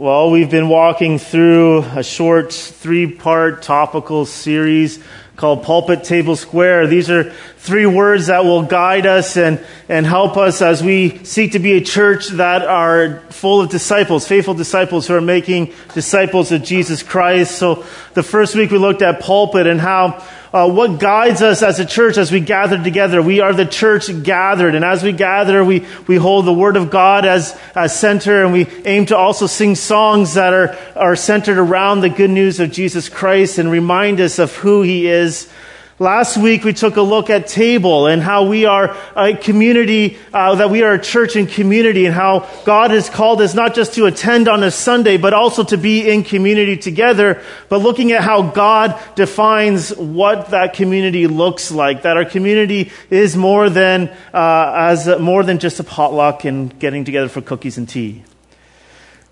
Well, 0.00 0.30
we've 0.30 0.48
been 0.48 0.70
walking 0.70 1.18
through 1.18 1.80
a 1.94 2.02
short 2.02 2.54
three 2.54 3.06
part 3.06 3.60
topical 3.60 4.24
series 4.24 4.98
called 5.36 5.62
Pulpit 5.62 6.04
Table 6.04 6.36
Square. 6.36 6.86
These 6.86 7.10
are 7.10 7.34
three 7.60 7.84
words 7.84 8.28
that 8.28 8.42
will 8.42 8.62
guide 8.62 9.04
us 9.04 9.36
and, 9.36 9.62
and 9.86 10.06
help 10.06 10.38
us 10.38 10.62
as 10.62 10.82
we 10.82 11.22
seek 11.24 11.52
to 11.52 11.58
be 11.58 11.72
a 11.72 11.80
church 11.82 12.28
that 12.28 12.62
are 12.62 13.20
full 13.28 13.60
of 13.60 13.68
disciples, 13.68 14.26
faithful 14.26 14.54
disciples 14.54 15.06
who 15.06 15.14
are 15.14 15.20
making 15.20 15.70
disciples 15.92 16.52
of 16.52 16.62
Jesus 16.62 17.02
Christ. 17.02 17.58
So 17.58 17.84
the 18.14 18.22
first 18.22 18.56
week 18.56 18.70
we 18.70 18.78
looked 18.78 19.02
at 19.02 19.20
pulpit 19.20 19.66
and 19.66 19.78
how 19.78 20.24
uh, 20.54 20.70
what 20.70 20.98
guides 20.98 21.42
us 21.42 21.62
as 21.62 21.78
a 21.78 21.84
church 21.84 22.16
as 22.16 22.32
we 22.32 22.40
gather 22.40 22.82
together. 22.82 23.20
We 23.20 23.40
are 23.40 23.52
the 23.52 23.66
church 23.66 24.10
gathered. 24.22 24.74
And 24.74 24.82
as 24.82 25.02
we 25.02 25.12
gather, 25.12 25.62
we, 25.62 25.84
we 26.06 26.16
hold 26.16 26.46
the 26.46 26.54
Word 26.54 26.78
of 26.78 26.90
God 26.90 27.26
as, 27.26 27.56
as 27.76 27.94
center 27.94 28.42
and 28.42 28.54
we 28.54 28.68
aim 28.86 29.04
to 29.06 29.16
also 29.18 29.46
sing 29.46 29.74
songs 29.74 30.32
that 30.34 30.54
are, 30.54 30.78
are 30.96 31.14
centered 31.14 31.58
around 31.58 32.00
the 32.00 32.08
good 32.08 32.30
news 32.30 32.58
of 32.58 32.72
Jesus 32.72 33.10
Christ 33.10 33.58
and 33.58 33.70
remind 33.70 34.18
us 34.18 34.38
of 34.38 34.56
who 34.56 34.80
He 34.80 35.08
is 35.08 35.46
Last 36.00 36.38
week 36.38 36.64
we 36.64 36.72
took 36.72 36.96
a 36.96 37.02
look 37.02 37.28
at 37.28 37.46
table 37.46 38.06
and 38.06 38.22
how 38.22 38.46
we 38.46 38.64
are 38.64 38.96
a 39.14 39.34
community, 39.34 40.16
uh, 40.32 40.54
that 40.54 40.70
we 40.70 40.82
are 40.82 40.94
a 40.94 40.98
church 40.98 41.36
and 41.36 41.46
community 41.46 42.06
and 42.06 42.14
how 42.14 42.48
God 42.64 42.90
has 42.90 43.10
called 43.10 43.42
us 43.42 43.52
not 43.52 43.74
just 43.74 43.92
to 43.96 44.06
attend 44.06 44.48
on 44.48 44.62
a 44.62 44.70
Sunday, 44.70 45.18
but 45.18 45.34
also 45.34 45.62
to 45.64 45.76
be 45.76 46.08
in 46.08 46.24
community 46.24 46.78
together, 46.78 47.42
but 47.68 47.82
looking 47.82 48.12
at 48.12 48.22
how 48.22 48.40
God 48.40 48.98
defines 49.14 49.94
what 49.94 50.52
that 50.52 50.72
community 50.72 51.26
looks 51.26 51.70
like, 51.70 52.00
that 52.00 52.16
our 52.16 52.24
community 52.24 52.92
is 53.10 53.36
more 53.36 53.68
than, 53.68 54.08
uh, 54.32 54.72
as, 54.74 55.06
more 55.18 55.42
than 55.42 55.58
just 55.58 55.80
a 55.80 55.84
potluck 55.84 56.46
and 56.46 56.78
getting 56.78 57.04
together 57.04 57.28
for 57.28 57.42
cookies 57.42 57.76
and 57.76 57.86
tea 57.86 58.24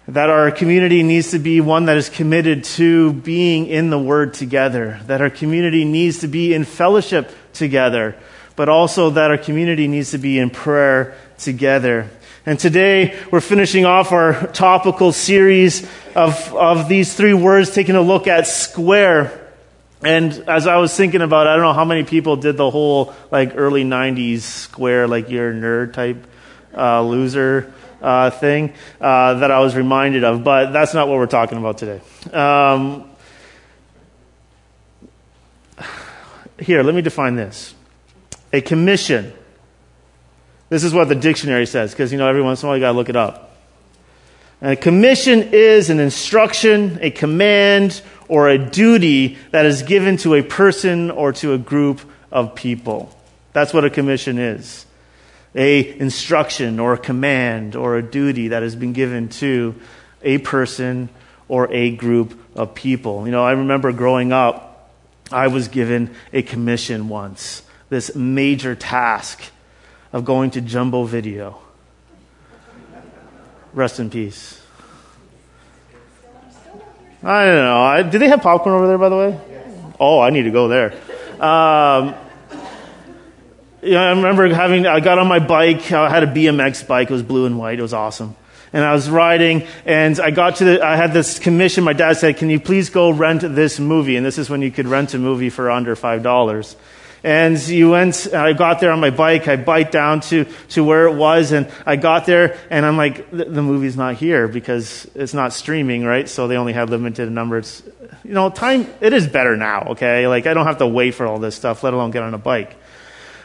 that 0.08 0.30
our 0.30 0.50
community 0.50 1.02
needs 1.02 1.32
to 1.32 1.38
be 1.38 1.60
one 1.60 1.84
that 1.84 1.98
is 1.98 2.08
committed 2.08 2.64
to 2.64 3.12
being 3.12 3.66
in 3.66 3.90
the 3.90 3.98
Word 3.98 4.32
together, 4.32 4.98
that 5.06 5.20
our 5.20 5.28
community 5.28 5.84
needs 5.84 6.20
to 6.20 6.28
be 6.28 6.54
in 6.54 6.64
fellowship 6.64 7.30
together, 7.52 8.16
but 8.56 8.70
also 8.70 9.10
that 9.10 9.30
our 9.30 9.36
community 9.36 9.86
needs 9.86 10.12
to 10.12 10.18
be 10.18 10.38
in 10.38 10.48
prayer 10.48 11.14
together. 11.36 12.08
And 12.46 12.58
today 12.58 13.20
we're 13.30 13.42
finishing 13.42 13.84
off 13.84 14.10
our 14.10 14.46
topical 14.46 15.12
series 15.12 15.86
of, 16.14 16.54
of 16.54 16.88
these 16.88 17.12
three 17.12 17.34
words, 17.34 17.70
taking 17.70 17.94
a 17.94 18.00
look 18.00 18.26
at 18.26 18.46
square. 18.46 19.46
And 20.02 20.32
as 20.48 20.66
I 20.66 20.78
was 20.78 20.96
thinking 20.96 21.20
about, 21.20 21.46
it, 21.46 21.50
I 21.50 21.56
don't 21.56 21.64
know 21.64 21.74
how 21.74 21.84
many 21.84 22.04
people 22.04 22.36
did 22.36 22.56
the 22.56 22.70
whole 22.70 23.12
like 23.30 23.52
early 23.56 23.84
90s 23.84 24.40
square, 24.40 25.06
like 25.06 25.28
you're 25.28 25.50
a 25.50 25.54
nerd 25.54 25.92
type 25.92 26.26
uh, 26.74 27.02
loser 27.02 27.74
uh, 28.00 28.30
thing 28.30 28.72
uh, 29.00 29.34
that 29.34 29.50
I 29.50 29.60
was 29.60 29.74
reminded 29.74 30.24
of, 30.24 30.44
but 30.44 30.72
that's 30.72 30.94
not 30.94 31.08
what 31.08 31.18
we're 31.18 31.26
talking 31.26 31.58
about 31.58 31.78
today. 31.78 32.00
Um, 32.32 33.10
here, 36.58 36.82
let 36.82 36.94
me 36.94 37.02
define 37.02 37.36
this 37.36 37.74
a 38.52 38.60
commission. 38.60 39.32
This 40.68 40.84
is 40.84 40.92
what 40.92 41.08
the 41.08 41.14
dictionary 41.14 41.66
says, 41.66 41.92
because 41.92 42.12
you 42.12 42.18
know 42.18 42.28
every 42.28 42.42
once 42.42 42.62
in 42.62 42.66
a 42.66 42.70
while 42.70 42.76
you 42.76 42.82
got 42.82 42.92
to 42.92 42.98
look 42.98 43.08
it 43.08 43.16
up. 43.16 43.56
And 44.60 44.72
a 44.72 44.76
commission 44.76 45.50
is 45.52 45.88
an 45.88 46.00
instruction, 46.00 46.98
a 47.00 47.10
command, 47.10 48.02
or 48.26 48.48
a 48.48 48.58
duty 48.58 49.38
that 49.50 49.66
is 49.66 49.82
given 49.82 50.16
to 50.18 50.34
a 50.34 50.42
person 50.42 51.10
or 51.10 51.32
to 51.34 51.54
a 51.54 51.58
group 51.58 52.00
of 52.32 52.54
people. 52.54 53.14
That's 53.52 53.72
what 53.72 53.84
a 53.84 53.90
commission 53.90 54.38
is 54.38 54.84
a 55.54 55.98
instruction 55.98 56.78
or 56.78 56.94
a 56.94 56.98
command 56.98 57.76
or 57.76 57.96
a 57.96 58.02
duty 58.02 58.48
that 58.48 58.62
has 58.62 58.76
been 58.76 58.92
given 58.92 59.28
to 59.28 59.74
a 60.22 60.38
person 60.38 61.08
or 61.48 61.72
a 61.72 61.90
group 61.90 62.38
of 62.54 62.74
people. 62.74 63.24
You 63.26 63.32
know, 63.32 63.44
I 63.44 63.52
remember 63.52 63.92
growing 63.92 64.32
up, 64.32 64.92
I 65.32 65.48
was 65.48 65.68
given 65.68 66.14
a 66.32 66.42
commission 66.42 67.08
once, 67.08 67.62
this 67.88 68.14
major 68.14 68.74
task 68.74 69.42
of 70.12 70.24
going 70.24 70.50
to 70.52 70.60
Jumbo 70.60 71.04
Video. 71.04 71.58
Rest 73.72 74.00
in 74.00 74.10
peace. 74.10 74.60
I 77.22 77.44
don't 77.46 78.04
know. 78.04 78.10
Do 78.10 78.18
they 78.18 78.28
have 78.28 78.42
popcorn 78.42 78.74
over 78.74 78.86
there, 78.86 78.98
by 78.98 79.08
the 79.08 79.16
way? 79.16 79.40
Oh, 79.98 80.20
I 80.20 80.30
need 80.30 80.44
to 80.44 80.50
go 80.50 80.68
there. 80.68 80.92
Um, 81.42 82.14
you 83.82 83.92
know, 83.92 84.02
I 84.02 84.10
remember 84.10 84.52
having, 84.52 84.86
I 84.86 85.00
got 85.00 85.18
on 85.18 85.28
my 85.28 85.38
bike. 85.38 85.90
Uh, 85.92 86.02
I 86.02 86.10
had 86.10 86.22
a 86.22 86.26
BMX 86.26 86.86
bike. 86.86 87.10
It 87.10 87.12
was 87.12 87.22
blue 87.22 87.46
and 87.46 87.58
white. 87.58 87.78
It 87.78 87.82
was 87.82 87.94
awesome. 87.94 88.36
And 88.72 88.84
I 88.84 88.92
was 88.92 89.08
riding 89.08 89.66
and 89.86 90.20
I 90.20 90.30
got 90.30 90.56
to 90.56 90.64
the, 90.64 90.84
I 90.84 90.96
had 90.96 91.12
this 91.12 91.38
commission. 91.38 91.84
My 91.84 91.94
dad 91.94 92.14
said, 92.18 92.36
can 92.36 92.50
you 92.50 92.60
please 92.60 92.90
go 92.90 93.10
rent 93.10 93.42
this 93.42 93.80
movie? 93.80 94.16
And 94.16 94.26
this 94.26 94.36
is 94.36 94.50
when 94.50 94.60
you 94.60 94.70
could 94.70 94.86
rent 94.86 95.14
a 95.14 95.18
movie 95.18 95.48
for 95.48 95.70
under 95.70 95.96
$5. 95.96 96.76
And 97.24 97.58
you 97.66 97.90
went, 97.90 98.32
I 98.32 98.52
got 98.52 98.80
there 98.80 98.92
on 98.92 99.00
my 99.00 99.10
bike, 99.10 99.48
I 99.48 99.56
bike 99.56 99.90
down 99.90 100.20
to, 100.20 100.44
to 100.70 100.84
where 100.84 101.06
it 101.08 101.14
was, 101.14 101.50
and 101.50 101.68
I 101.84 101.96
got 101.96 102.26
there, 102.26 102.56
and 102.70 102.86
I'm 102.86 102.96
like, 102.96 103.28
the, 103.32 103.44
the 103.44 103.62
movie's 103.62 103.96
not 103.96 104.14
here 104.14 104.46
because 104.46 105.10
it's 105.16 105.34
not 105.34 105.52
streaming, 105.52 106.04
right? 106.04 106.28
So 106.28 106.46
they 106.46 106.56
only 106.56 106.72
had 106.72 106.90
limited 106.90 107.30
numbers. 107.32 107.82
You 108.22 108.34
know, 108.34 108.50
time, 108.50 108.86
it 109.00 109.12
is 109.12 109.26
better 109.26 109.56
now, 109.56 109.88
okay? 109.90 110.28
Like, 110.28 110.46
I 110.46 110.54
don't 110.54 110.66
have 110.66 110.78
to 110.78 110.86
wait 110.86 111.12
for 111.16 111.26
all 111.26 111.40
this 111.40 111.56
stuff, 111.56 111.82
let 111.82 111.92
alone 111.92 112.12
get 112.12 112.22
on 112.22 112.34
a 112.34 112.38
bike. 112.38 112.76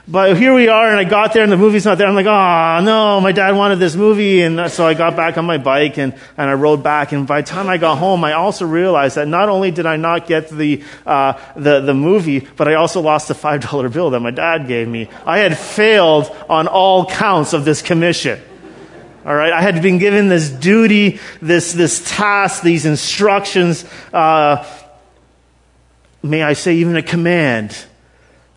But 0.06 0.36
here 0.36 0.54
we 0.54 0.68
are, 0.68 0.90
and 0.90 1.00
I 1.00 1.06
got 1.06 1.34
there, 1.34 1.44
and 1.44 1.52
the 1.52 1.56
movie's 1.56 1.86
not 1.86 1.98
there. 1.98 2.08
I'm 2.08 2.14
like, 2.14 2.26
oh, 2.26 2.84
no, 2.84 3.22
my 3.22 3.32
dad 3.32 3.56
wanted 3.56 3.80
this 3.80 3.96
movie. 3.96 4.42
And 4.42 4.70
so 4.70 4.86
I 4.86 4.96
got 4.96 5.16
back 5.16 5.38
on 5.38 5.46
my 5.46 5.58
bike, 5.58 5.98
and, 5.98 6.14
and 6.36 6.50
I 6.50 6.54
rode 6.56 6.84
back. 6.84 7.14
And 7.14 7.26
by 7.26 7.40
the 7.40 7.48
time 7.48 7.70
I 7.70 7.78
got 7.78 8.00
home, 8.00 8.22
I 8.26 8.34
also 8.34 8.66
realized 8.66 9.16
that 9.16 9.30
not 9.30 9.48
only 9.48 9.72
did 9.72 9.86
I 9.86 9.96
not 9.96 10.28
get 10.28 10.50
the, 10.50 10.84
uh, 11.06 11.40
the, 11.56 11.80
the 11.80 11.94
movie, 11.94 12.42
but 12.42 12.68
I 12.68 12.74
also 12.74 13.00
lost 13.00 13.30
the 13.30 13.34
$5 13.34 13.94
bill 13.94 14.10
that 14.10 14.20
my 14.20 14.32
dad 14.32 14.68
gave 14.68 14.90
me. 14.90 15.08
I 15.26 15.38
had 15.38 15.58
failed 15.58 16.30
on 16.50 16.68
all 16.68 17.06
counts 17.06 17.54
of 17.54 17.64
this 17.64 17.82
commission. 17.82 18.42
All 19.26 19.34
right, 19.34 19.54
I 19.54 19.62
had 19.62 19.82
been 19.82 20.00
given 20.00 20.28
this 20.28 20.50
duty, 20.50 21.22
this, 21.42 21.72
this 21.72 22.04
task, 22.14 22.62
these 22.62 22.86
instructions, 22.86 23.86
uh, 24.12 24.68
may 26.22 26.44
I 26.44 26.54
say 26.54 26.76
even 26.76 26.98
a 26.98 27.02
command 27.02 27.86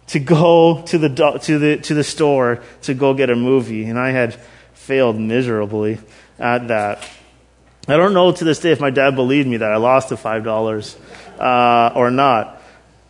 to 0.09 0.19
go 0.19 0.83
to 0.83 0.99
the, 0.99 1.09
to 1.43 1.59
the, 1.59 1.77
to 1.78 1.94
the 1.94 2.05
store 2.05 2.62
to 2.83 2.94
go 2.94 3.15
get 3.15 3.31
a 3.31 3.37
movie. 3.37 3.84
And 3.84 3.99
I 3.99 4.11
had 4.11 4.34
failed 4.75 5.19
miserably 5.19 5.99
at 6.39 6.69
that. 6.69 7.09
I 7.89 7.97
don't 7.97 8.15
know 8.15 8.33
to 8.33 8.44
this 8.44 8.59
day 8.59 8.72
if 8.72 8.81
my 8.81 8.91
dad 8.91 9.15
believed 9.15 9.49
me 9.49 9.59
that 9.59 9.71
I 9.71 9.77
lost 9.77 10.09
the 10.09 10.17
$5 10.17 10.97
uh, 11.39 11.93
or 11.94 12.11
not. 12.11 12.62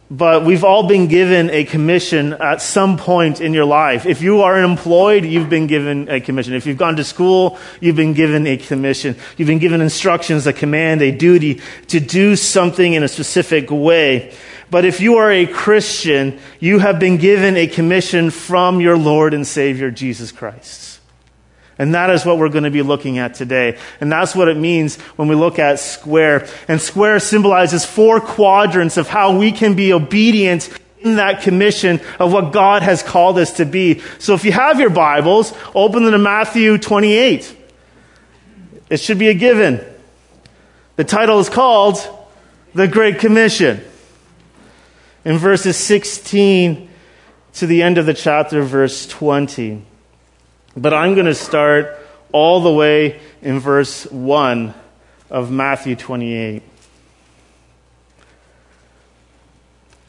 But 0.08 0.44
we've 0.44 0.62
all 0.62 0.86
been 0.86 1.08
given 1.08 1.50
a 1.50 1.64
commission 1.64 2.32
at 2.34 2.62
some 2.62 2.96
point 2.96 3.40
in 3.40 3.52
your 3.52 3.64
life. 3.64 4.06
If 4.06 4.22
you 4.22 4.42
are 4.42 4.62
employed, 4.62 5.24
you've 5.24 5.50
been 5.50 5.66
given 5.66 6.08
a 6.08 6.20
commission. 6.20 6.54
If 6.54 6.64
you've 6.64 6.76
gone 6.76 6.94
to 6.96 7.04
school, 7.04 7.58
you've 7.80 7.96
been 7.96 8.14
given 8.14 8.46
a 8.46 8.56
commission. 8.56 9.16
You've 9.36 9.48
been 9.48 9.58
given 9.58 9.80
instructions, 9.80 10.46
a 10.46 10.52
command, 10.52 11.02
a 11.02 11.10
duty 11.10 11.60
to 11.88 11.98
do 11.98 12.36
something 12.36 12.94
in 12.94 13.02
a 13.02 13.08
specific 13.08 13.68
way. 13.72 14.32
But 14.70 14.84
if 14.84 15.00
you 15.00 15.16
are 15.16 15.30
a 15.30 15.46
Christian, 15.46 16.40
you 16.58 16.78
have 16.80 16.98
been 16.98 17.18
given 17.18 17.56
a 17.56 17.66
commission 17.66 18.30
from 18.30 18.80
your 18.80 18.96
Lord 18.96 19.32
and 19.32 19.46
Savior, 19.46 19.90
Jesus 19.90 20.32
Christ. 20.32 21.00
And 21.78 21.94
that 21.94 22.10
is 22.10 22.24
what 22.24 22.38
we're 22.38 22.48
going 22.48 22.64
to 22.64 22.70
be 22.70 22.82
looking 22.82 23.18
at 23.18 23.34
today. 23.34 23.78
And 24.00 24.10
that's 24.10 24.34
what 24.34 24.48
it 24.48 24.56
means 24.56 24.96
when 25.16 25.28
we 25.28 25.34
look 25.34 25.58
at 25.58 25.78
square. 25.78 26.48
And 26.68 26.80
square 26.80 27.20
symbolizes 27.20 27.84
four 27.84 28.20
quadrants 28.20 28.96
of 28.96 29.08
how 29.08 29.38
we 29.38 29.52
can 29.52 29.74
be 29.74 29.92
obedient 29.92 30.68
in 31.00 31.16
that 31.16 31.42
commission 31.42 32.00
of 32.18 32.32
what 32.32 32.52
God 32.52 32.82
has 32.82 33.02
called 33.02 33.38
us 33.38 33.52
to 33.58 33.66
be. 33.66 34.00
So 34.18 34.34
if 34.34 34.44
you 34.44 34.52
have 34.52 34.80
your 34.80 34.90
Bibles, 34.90 35.52
open 35.74 36.02
them 36.02 36.12
to 36.12 36.18
Matthew 36.18 36.78
28. 36.78 37.56
It 38.88 38.96
should 38.96 39.18
be 39.18 39.28
a 39.28 39.34
given. 39.34 39.84
The 40.96 41.04
title 41.04 41.38
is 41.40 41.50
called 41.50 41.98
The 42.74 42.88
Great 42.88 43.18
Commission 43.18 43.84
in 45.26 45.38
verses 45.38 45.76
16 45.76 46.88
to 47.54 47.66
the 47.66 47.82
end 47.82 47.98
of 47.98 48.06
the 48.06 48.14
chapter, 48.14 48.62
verse 48.62 49.08
20. 49.08 49.82
But 50.76 50.94
I'm 50.94 51.14
going 51.14 51.26
to 51.26 51.34
start 51.34 51.98
all 52.30 52.60
the 52.60 52.70
way 52.70 53.18
in 53.42 53.58
verse 53.58 54.06
1 54.06 54.72
of 55.28 55.50
Matthew 55.50 55.96
28. 55.96 56.62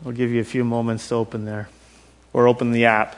I'll 0.06 0.12
give 0.12 0.30
you 0.30 0.40
a 0.40 0.44
few 0.44 0.64
moments 0.64 1.08
to 1.08 1.16
open 1.16 1.46
there 1.46 1.68
or 2.31 2.48
open 2.48 2.72
the 2.72 2.86
app. 2.86 3.16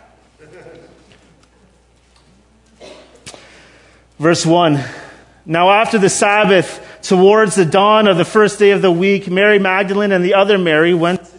Verse 4.17 4.45
1 4.45 4.79
Now, 5.45 5.69
after 5.69 5.97
the 5.97 6.09
Sabbath, 6.09 7.01
towards 7.01 7.55
the 7.55 7.65
dawn 7.65 8.07
of 8.07 8.15
the 8.17 8.23
first 8.23 8.57
day 8.57 8.71
of 8.71 8.81
the 8.81 8.91
week, 8.91 9.29
Mary 9.29 9.59
Magdalene 9.59 10.13
and 10.13 10.23
the 10.23 10.35
other 10.35 10.57
Mary 10.57 10.93
went 10.93 11.38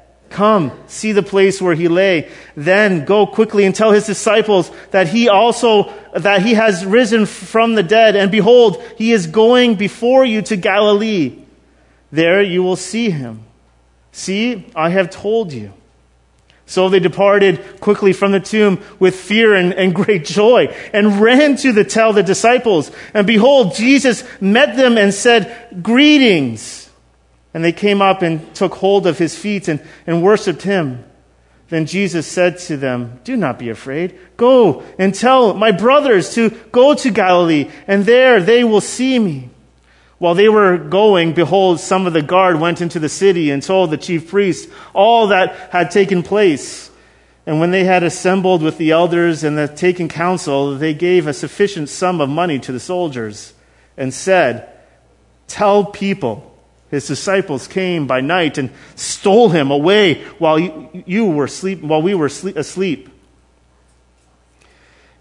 Come, 0.31 0.71
see 0.87 1.11
the 1.11 1.23
place 1.23 1.61
where 1.61 1.75
he 1.75 1.89
lay. 1.89 2.31
Then 2.55 3.03
go 3.03 3.27
quickly 3.27 3.65
and 3.65 3.75
tell 3.75 3.91
his 3.91 4.05
disciples 4.05 4.71
that 4.91 5.09
he 5.09 5.27
also, 5.27 5.93
that 6.15 6.41
he 6.41 6.53
has 6.53 6.85
risen 6.85 7.25
from 7.25 7.75
the 7.75 7.83
dead. 7.83 8.15
And 8.15 8.31
behold, 8.31 8.81
he 8.97 9.11
is 9.11 9.27
going 9.27 9.75
before 9.75 10.23
you 10.23 10.41
to 10.43 10.55
Galilee. 10.55 11.37
There 12.11 12.41
you 12.41 12.63
will 12.63 12.77
see 12.77 13.09
him. 13.09 13.43
See, 14.13 14.65
I 14.73 14.89
have 14.89 15.09
told 15.09 15.51
you. 15.51 15.73
So 16.65 16.87
they 16.87 16.99
departed 16.99 17.81
quickly 17.81 18.13
from 18.13 18.31
the 18.31 18.39
tomb 18.39 18.81
with 18.99 19.13
fear 19.13 19.53
and, 19.53 19.73
and, 19.73 19.93
great 20.01 20.23
joy 20.23 20.73
and 20.93 21.19
ran 21.19 21.57
to 21.57 21.73
the, 21.73 21.83
tell 21.83 22.13
the 22.13 22.23
disciples. 22.23 22.89
And 23.13 23.27
behold, 23.27 23.75
Jesus 23.75 24.23
met 24.39 24.77
them 24.77 24.97
and 24.97 25.13
said, 25.13 25.83
Greetings. 25.83 26.80
And 27.53 27.63
they 27.63 27.73
came 27.73 28.01
up 28.01 28.21
and 28.21 28.53
took 28.55 28.75
hold 28.75 29.05
of 29.07 29.17
his 29.17 29.37
feet 29.37 29.67
and, 29.67 29.85
and 30.07 30.23
worshiped 30.23 30.61
him. 30.61 31.03
Then 31.71 31.85
Jesus 31.85 32.27
said 32.27 32.59
to 32.59 32.75
them, 32.75 33.21
Do 33.23 33.37
not 33.37 33.57
be 33.57 33.69
afraid. 33.69 34.19
Go 34.35 34.83
and 34.99 35.15
tell 35.15 35.53
my 35.53 35.71
brothers 35.71 36.33
to 36.35 36.49
go 36.71 36.93
to 36.95 37.11
Galilee, 37.11 37.69
and 37.87 38.05
there 38.05 38.41
they 38.41 38.65
will 38.65 38.81
see 38.81 39.17
me. 39.17 39.49
While 40.17 40.35
they 40.35 40.49
were 40.49 40.77
going, 40.77 41.33
behold, 41.33 41.79
some 41.79 42.05
of 42.05 42.13
the 42.13 42.21
guard 42.21 42.59
went 42.59 42.81
into 42.81 42.99
the 42.99 43.09
city 43.09 43.49
and 43.49 43.63
told 43.63 43.89
the 43.89 43.97
chief 43.97 44.29
priests 44.29 44.71
all 44.93 45.27
that 45.27 45.55
had 45.71 45.91
taken 45.91 46.23
place. 46.23 46.91
And 47.45 47.59
when 47.59 47.71
they 47.71 47.85
had 47.85 48.03
assembled 48.03 48.61
with 48.61 48.77
the 48.77 48.91
elders 48.91 49.43
and 49.43 49.57
had 49.57 49.77
taken 49.77 50.09
counsel, 50.09 50.77
they 50.77 50.93
gave 50.93 51.25
a 51.25 51.33
sufficient 51.33 51.89
sum 51.89 52.21
of 52.21 52.29
money 52.29 52.59
to 52.59 52.71
the 52.71 52.79
soldiers 52.79 53.53
and 53.97 54.13
said, 54.13 54.69
Tell 55.47 55.85
people 55.85 56.50
his 56.91 57.07
disciples 57.07 57.67
came 57.69 58.05
by 58.05 58.19
night 58.19 58.57
and 58.57 58.69
stole 58.95 59.49
him 59.49 59.71
away 59.71 60.25
while 60.39 60.59
you, 60.59 61.25
were 61.25 61.47
sleep, 61.47 61.81
while 61.81 62.01
we 62.01 62.13
were 62.13 62.27
sleep, 62.27 62.57
asleep. 62.57 63.09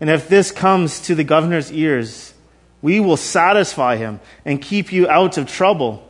And 0.00 0.10
if 0.10 0.28
this 0.28 0.50
comes 0.50 1.00
to 1.02 1.14
the 1.14 1.22
governor's 1.22 1.70
ears, 1.70 2.34
we 2.82 2.98
will 2.98 3.16
satisfy 3.16 3.96
him 3.96 4.18
and 4.44 4.60
keep 4.60 4.92
you 4.92 5.08
out 5.08 5.38
of 5.38 5.48
trouble. 5.48 6.06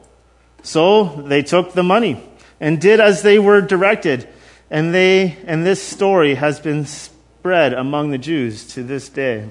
So 0.63 1.05
they 1.05 1.43
took 1.43 1.75
the 1.75 1.83
money 1.83 2.27
and 2.59 2.81
did 2.81 2.99
as 2.99 3.21
they 3.21 3.39
were 3.39 3.61
directed. 3.61 4.29
And 4.71 4.95
they, 4.95 5.37
and 5.47 5.67
this 5.67 5.83
story 5.83 6.37
has 6.37 6.59
been 6.59 6.87
spread 6.87 7.75
among 7.75 8.13
the 8.13 8.19
Jews 8.19 8.67
to 8.69 8.83
this 8.83 9.11
day. 9.11 9.51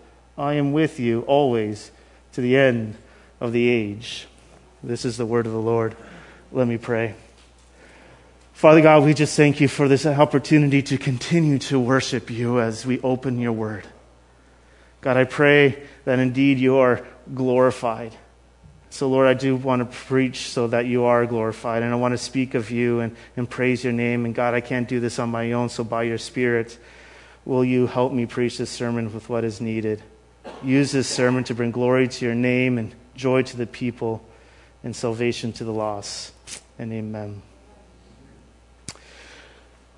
I 0.41 0.55
am 0.55 0.71
with 0.71 0.99
you 0.99 1.21
always 1.27 1.91
to 2.31 2.41
the 2.41 2.57
end 2.57 2.95
of 3.39 3.53
the 3.53 3.69
age. 3.69 4.27
This 4.81 5.05
is 5.05 5.15
the 5.17 5.25
word 5.25 5.45
of 5.45 5.51
the 5.51 5.61
Lord. 5.61 5.95
Let 6.51 6.67
me 6.67 6.79
pray. 6.79 7.13
Father 8.53 8.81
God, 8.81 9.03
we 9.03 9.13
just 9.13 9.37
thank 9.37 9.61
you 9.61 9.67
for 9.67 9.87
this 9.87 10.03
opportunity 10.03 10.81
to 10.81 10.97
continue 10.97 11.59
to 11.59 11.79
worship 11.79 12.31
you 12.31 12.59
as 12.59 12.87
we 12.87 12.99
open 13.01 13.37
your 13.37 13.51
word. 13.51 13.85
God, 15.01 15.15
I 15.15 15.25
pray 15.25 15.83
that 16.05 16.17
indeed 16.17 16.57
you 16.57 16.77
are 16.77 17.05
glorified. 17.31 18.15
So, 18.89 19.09
Lord, 19.09 19.27
I 19.27 19.35
do 19.35 19.55
want 19.55 19.81
to 19.81 19.97
preach 20.07 20.49
so 20.49 20.67
that 20.69 20.87
you 20.87 21.03
are 21.03 21.27
glorified, 21.27 21.83
and 21.83 21.93
I 21.93 21.97
want 21.97 22.13
to 22.13 22.17
speak 22.17 22.55
of 22.55 22.71
you 22.71 22.99
and, 23.01 23.15
and 23.37 23.47
praise 23.47 23.83
your 23.83 23.93
name. 23.93 24.25
And 24.25 24.33
God, 24.33 24.55
I 24.55 24.61
can't 24.61 24.87
do 24.87 24.99
this 24.99 25.19
on 25.19 25.29
my 25.29 25.51
own, 25.51 25.69
so 25.69 25.83
by 25.83 26.01
your 26.01 26.17
Spirit, 26.17 26.79
will 27.45 27.63
you 27.63 27.85
help 27.85 28.11
me 28.11 28.25
preach 28.25 28.57
this 28.57 28.71
sermon 28.71 29.13
with 29.13 29.29
what 29.29 29.43
is 29.43 29.61
needed? 29.61 30.01
Use 30.63 30.91
this 30.91 31.07
sermon 31.07 31.43
to 31.45 31.55
bring 31.55 31.71
glory 31.71 32.07
to 32.07 32.25
your 32.25 32.35
name 32.35 32.77
and 32.77 32.93
joy 33.15 33.41
to 33.43 33.57
the 33.57 33.65
people 33.65 34.23
and 34.83 34.95
salvation 34.95 35.51
to 35.53 35.63
the 35.63 35.71
lost. 35.71 36.33
And 36.77 36.91
amen. 36.91 37.41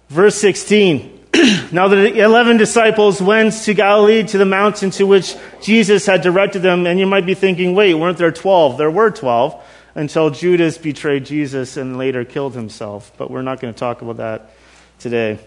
Verse 0.09 0.35
16. 0.35 1.27
now 1.71 1.87
the 1.87 2.19
11 2.19 2.57
disciples 2.57 3.21
went 3.21 3.53
to 3.63 3.73
Galilee 3.73 4.23
to 4.23 4.37
the 4.37 4.45
mountain 4.45 4.91
to 4.91 5.05
which 5.05 5.35
Jesus 5.61 6.05
had 6.05 6.21
directed 6.21 6.59
them. 6.59 6.85
And 6.85 6.99
you 6.99 7.07
might 7.07 7.25
be 7.25 7.33
thinking, 7.33 7.73
wait, 7.75 7.93
weren't 7.93 8.17
there 8.17 8.31
12? 8.31 8.77
There 8.77 8.91
were 8.91 9.11
12 9.11 9.61
until 9.95 10.29
Judas 10.29 10.77
betrayed 10.77 11.25
Jesus 11.25 11.77
and 11.77 11.97
later 11.97 12.25
killed 12.25 12.55
himself. 12.55 13.11
But 13.17 13.31
we're 13.31 13.41
not 13.41 13.59
going 13.59 13.73
to 13.73 13.79
talk 13.79 14.01
about 14.01 14.17
that 14.17 14.51
today. 14.99 15.39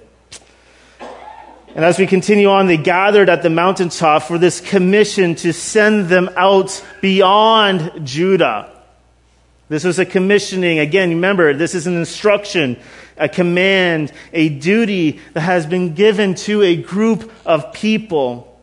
And 1.77 1.85
as 1.85 1.99
we 1.99 2.07
continue 2.07 2.49
on, 2.49 2.69
they 2.69 2.79
gathered 2.79 3.29
at 3.29 3.43
the 3.43 3.51
mountaintop 3.51 4.23
for 4.23 4.39
this 4.39 4.63
commission 4.63 5.35
to 5.37 5.53
send 5.53 6.09
them 6.09 6.31
out 6.35 6.83
beyond 7.03 8.07
Judah. 8.07 8.73
This 9.69 9.85
was 9.85 9.99
a 9.99 10.07
commissioning. 10.07 10.79
Again, 10.79 11.11
remember, 11.11 11.53
this 11.53 11.75
is 11.75 11.87
an 11.87 11.99
instruction, 11.99 12.79
a 13.19 13.29
command, 13.29 14.11
a 14.33 14.49
duty 14.49 15.21
that 15.35 15.43
has 15.43 15.67
been 15.67 15.93
given 15.93 16.35
to 16.37 16.63
a 16.63 16.77
group 16.77 17.31
of 17.45 17.75
people. 17.75 18.59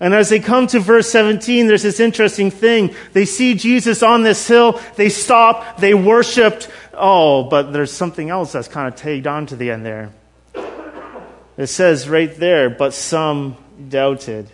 And 0.00 0.12
as 0.12 0.28
they 0.28 0.40
come 0.40 0.66
to 0.66 0.80
verse 0.80 1.08
17, 1.10 1.68
there's 1.68 1.84
this 1.84 2.00
interesting 2.00 2.50
thing. 2.50 2.96
They 3.12 3.26
see 3.26 3.54
Jesus 3.54 4.02
on 4.02 4.24
this 4.24 4.48
hill. 4.48 4.80
They 4.96 5.08
stop. 5.08 5.76
They 5.78 5.94
worshiped. 5.94 6.68
Oh, 6.94 7.44
but 7.44 7.72
there's 7.72 7.92
something 7.92 8.28
else 8.28 8.50
that's 8.50 8.66
kind 8.66 8.88
of 8.88 8.96
tagged 8.96 9.28
on 9.28 9.46
to 9.46 9.56
the 9.56 9.70
end 9.70 9.86
there. 9.86 10.10
It 11.56 11.68
says 11.68 12.08
right 12.08 12.34
there, 12.36 12.68
but 12.68 12.94
some 12.94 13.56
doubted. 13.88 14.48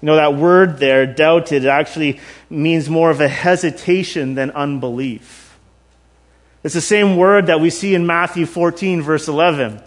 You 0.00 0.06
know, 0.06 0.16
that 0.16 0.34
word 0.34 0.78
there, 0.78 1.06
doubted, 1.06 1.66
actually 1.66 2.20
means 2.50 2.88
more 2.88 3.10
of 3.10 3.20
a 3.20 3.28
hesitation 3.28 4.34
than 4.34 4.50
unbelief. 4.50 5.58
It's 6.64 6.74
the 6.74 6.80
same 6.80 7.16
word 7.16 7.46
that 7.46 7.60
we 7.60 7.70
see 7.70 7.94
in 7.94 8.06
Matthew 8.06 8.46
14, 8.46 9.02
verse 9.02 9.28
11. 9.28 9.80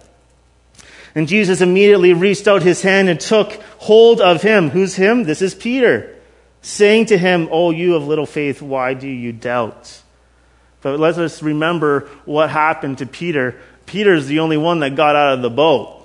And 1.15 1.29
Jesus 1.29 1.61
immediately 1.61 2.13
reached 2.13 2.47
out 2.47 2.61
his 2.61 2.81
hand 2.81 3.07
and 3.07 3.19
took 3.19 3.53
hold 3.77 4.19
of 4.19 4.41
him. 4.41 4.69
Who's 4.69 4.95
him? 4.95 5.23
This 5.23 5.41
is 5.41 5.55
Peter. 5.55 6.13
Saying 6.61 7.07
to 7.07 7.17
him, 7.17 7.47
Oh, 7.51 7.71
you 7.71 7.95
of 7.95 8.05
little 8.05 8.25
faith, 8.25 8.61
why 8.61 8.93
do 8.93 9.07
you 9.07 9.31
doubt? 9.31 10.01
But 10.81 10.99
let 10.99 11.17
us 11.17 11.41
remember 11.41 12.09
what 12.25 12.49
happened 12.49 12.97
to 12.97 13.05
Peter. 13.05 13.59
Peter's 13.85 14.27
the 14.27 14.39
only 14.39 14.57
one 14.57 14.79
that 14.79 14.95
got 14.95 15.15
out 15.15 15.33
of 15.33 15.41
the 15.41 15.49
boat. 15.49 16.01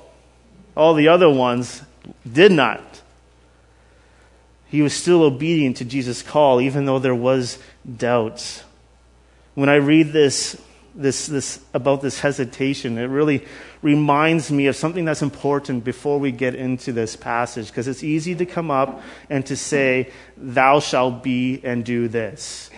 All 0.77 0.95
the 0.95 1.09
other 1.09 1.29
ones 1.29 1.83
did 2.31 2.53
not 2.53 3.01
he 4.71 4.83
was 4.83 4.95
still 4.95 5.25
obedient 5.25 5.79
to 5.79 5.85
Jesus' 5.85 6.23
call, 6.23 6.61
even 6.61 6.85
though 6.85 7.01
there 7.01 7.15
was 7.15 7.59
doubts. 7.97 8.63
When 9.55 9.69
I 9.69 9.75
read 9.77 10.13
this, 10.13 10.61
this, 10.95 11.27
this 11.27 11.61
about 11.75 12.03
this 12.03 12.21
hesitation, 12.21 12.97
it 12.97 13.07
really 13.07 13.45
reminds 13.83 14.53
me 14.53 14.69
of 14.69 14.77
something 14.77 15.05
that's 15.05 15.23
important 15.23 15.83
before 15.83 16.21
we 16.21 16.31
get 16.31 16.55
into 16.55 16.93
this 16.93 17.17
passage, 17.17 17.67
because 17.67 17.89
it's 17.89 18.05
easy 18.05 18.37
to 18.37 18.47
come 18.47 18.71
up 18.71 19.03
and 19.29 19.45
to 19.47 19.57
say, 19.57 20.13
Thou 20.37 20.79
shalt 20.79 21.25
be 21.25 21.61
and 21.65 21.85
do 21.85 22.07
this. 22.07 22.71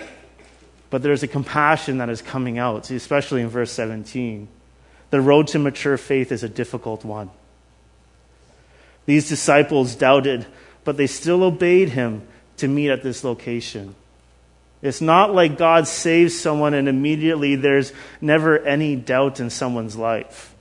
But 0.89 1.03
there's 1.03 1.23
a 1.23 1.29
compassion 1.29 1.99
that 1.99 2.09
is 2.09 2.23
coming 2.23 2.59
out, 2.59 2.91
especially 2.91 3.43
in 3.43 3.49
verse 3.49 3.71
17. 3.71 4.49
The 5.13 5.21
road 5.21 5.47
to 5.49 5.61
mature 5.61 5.97
faith 5.97 6.33
is 6.33 6.43
a 6.43 6.49
difficult 6.49 7.05
one. 7.05 7.31
These 9.07 9.29
disciples 9.29 9.95
doubted 9.95 10.47
but 10.85 10.97
they 10.97 11.07
still 11.07 11.45
obeyed 11.45 11.91
him 11.91 12.27
to 12.59 12.69
meet 12.69 12.91
at 12.91 13.03
this 13.03 13.25
location. 13.25 13.95
It's 14.81 15.01
not 15.01 15.33
like 15.33 15.59
God 15.59 15.87
saves 15.87 16.39
someone 16.39 16.75
and 16.75 16.89
immediately 16.89 17.55
there's 17.55 17.93
never 18.21 18.59
any 18.59 18.97
doubt 18.97 19.39
in 19.39 19.51
someone's 19.51 19.97
life. 19.97 20.55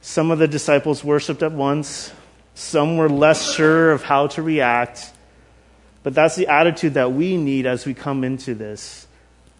Some 0.00 0.30
of 0.30 0.38
the 0.38 0.48
disciples 0.48 1.04
worshiped 1.04 1.42
at 1.42 1.52
once, 1.52 2.12
some 2.54 2.96
were 2.96 3.08
less 3.08 3.54
sure 3.54 3.92
of 3.92 4.02
how 4.02 4.28
to 4.28 4.42
react. 4.42 5.12
But 6.02 6.14
that's 6.14 6.36
the 6.36 6.48
attitude 6.48 6.94
that 6.94 7.12
we 7.12 7.36
need 7.36 7.66
as 7.66 7.84
we 7.84 7.94
come 7.94 8.24
into 8.24 8.54
this. 8.54 9.06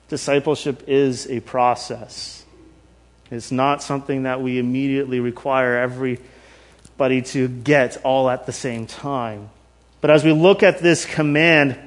Discipleship 0.09 0.85
is 0.87 1.29
a 1.29 1.41
process. 1.41 2.36
It's 3.31 3.51
not 3.51 3.83
something 3.83 4.23
that 4.25 4.41
we 4.41 4.59
immediately 4.59 5.21
require 5.21 5.77
everybody 5.77 7.23
to 7.23 7.49
get 7.49 7.99
all 8.05 8.31
at 8.31 8.47
the 8.47 8.53
same 8.53 8.87
time. 8.87 9.51
But 10.01 10.11
as 10.11 10.25
we 10.25 10.33
look 10.33 10.63
at 10.63 10.79
this 10.79 11.05
command, 11.05 11.79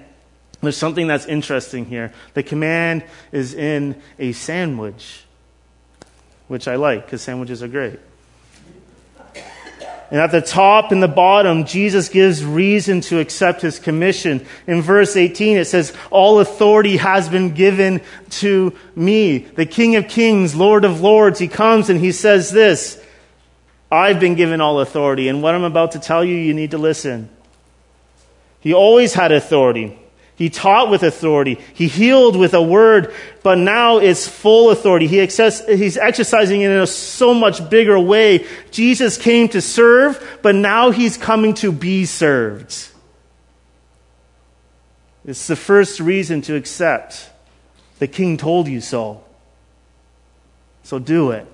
there's 0.61 0.77
something 0.77 1.07
that's 1.07 1.25
interesting 1.25 1.85
here. 1.85 2.11
The 2.33 2.43
command 2.43 3.03
is 3.31 3.53
in 3.53 4.01
a 4.17 4.33
sandwich, 4.33 5.23
which 6.47 6.67
I 6.67 6.75
like 6.75 7.05
because 7.05 7.21
sandwiches 7.21 7.63
are 7.63 7.67
great. 7.67 7.99
And 10.11 10.19
at 10.19 10.31
the 10.31 10.41
top 10.41 10.91
and 10.91 11.03
the 11.03 11.07
bottom, 11.07 11.65
Jesus 11.65 12.09
gives 12.09 12.43
reason 12.43 13.01
to 13.01 13.19
accept 13.19 13.61
his 13.61 13.77
commission. 13.77 14.45
In 14.65 14.81
verse 14.81 15.15
18, 15.15 15.57
it 15.57 15.65
says, 15.65 15.93
All 16.09 16.39
authority 16.39 16.97
has 16.97 17.29
been 17.29 17.53
given 17.53 18.01
to 18.31 18.73
me. 18.95 19.39
The 19.39 19.67
King 19.67 19.95
of 19.97 20.07
Kings, 20.07 20.55
Lord 20.55 20.83
of 20.83 21.01
Lords, 21.01 21.37
he 21.37 21.47
comes 21.47 21.89
and 21.89 21.99
he 21.99 22.11
says 22.11 22.51
this 22.51 22.99
I've 23.91 24.19
been 24.19 24.35
given 24.35 24.61
all 24.61 24.79
authority. 24.79 25.27
And 25.27 25.43
what 25.43 25.53
I'm 25.53 25.63
about 25.63 25.91
to 25.91 25.99
tell 25.99 26.23
you, 26.23 26.35
you 26.35 26.53
need 26.53 26.71
to 26.71 26.77
listen. 26.79 27.29
He 28.61 28.73
always 28.73 29.13
had 29.13 29.31
authority. 29.31 29.97
He 30.39 30.49
taught 30.49 30.89
with 30.89 31.03
authority. 31.03 31.59
He 31.73 31.89
healed 31.89 32.37
with 32.37 32.53
a 32.53 32.61
word, 32.61 33.13
but 33.43 33.57
now 33.57 33.97
it's 33.97 34.25
full 34.25 34.69
authority. 34.69 35.05
He 35.05 35.19
access, 35.19 35.67
he's 35.67 35.97
exercising 35.97 36.61
it 36.61 36.71
in 36.71 36.77
a 36.77 36.87
so 36.87 37.33
much 37.33 37.69
bigger 37.69 37.99
way. 37.99 38.47
Jesus 38.71 39.17
came 39.17 39.49
to 39.49 39.59
serve, 39.59 40.39
but 40.41 40.55
now 40.55 40.91
he's 40.91 41.17
coming 41.17 41.55
to 41.55 41.73
be 41.73 42.05
served. 42.05 42.87
It's 45.25 45.45
the 45.47 45.57
first 45.57 45.99
reason 45.99 46.41
to 46.43 46.55
accept. 46.55 47.29
The 47.99 48.07
king 48.07 48.37
told 48.37 48.69
you 48.69 48.79
so. 48.79 49.21
So 50.83 50.99
do 50.99 51.31
it. 51.31 51.45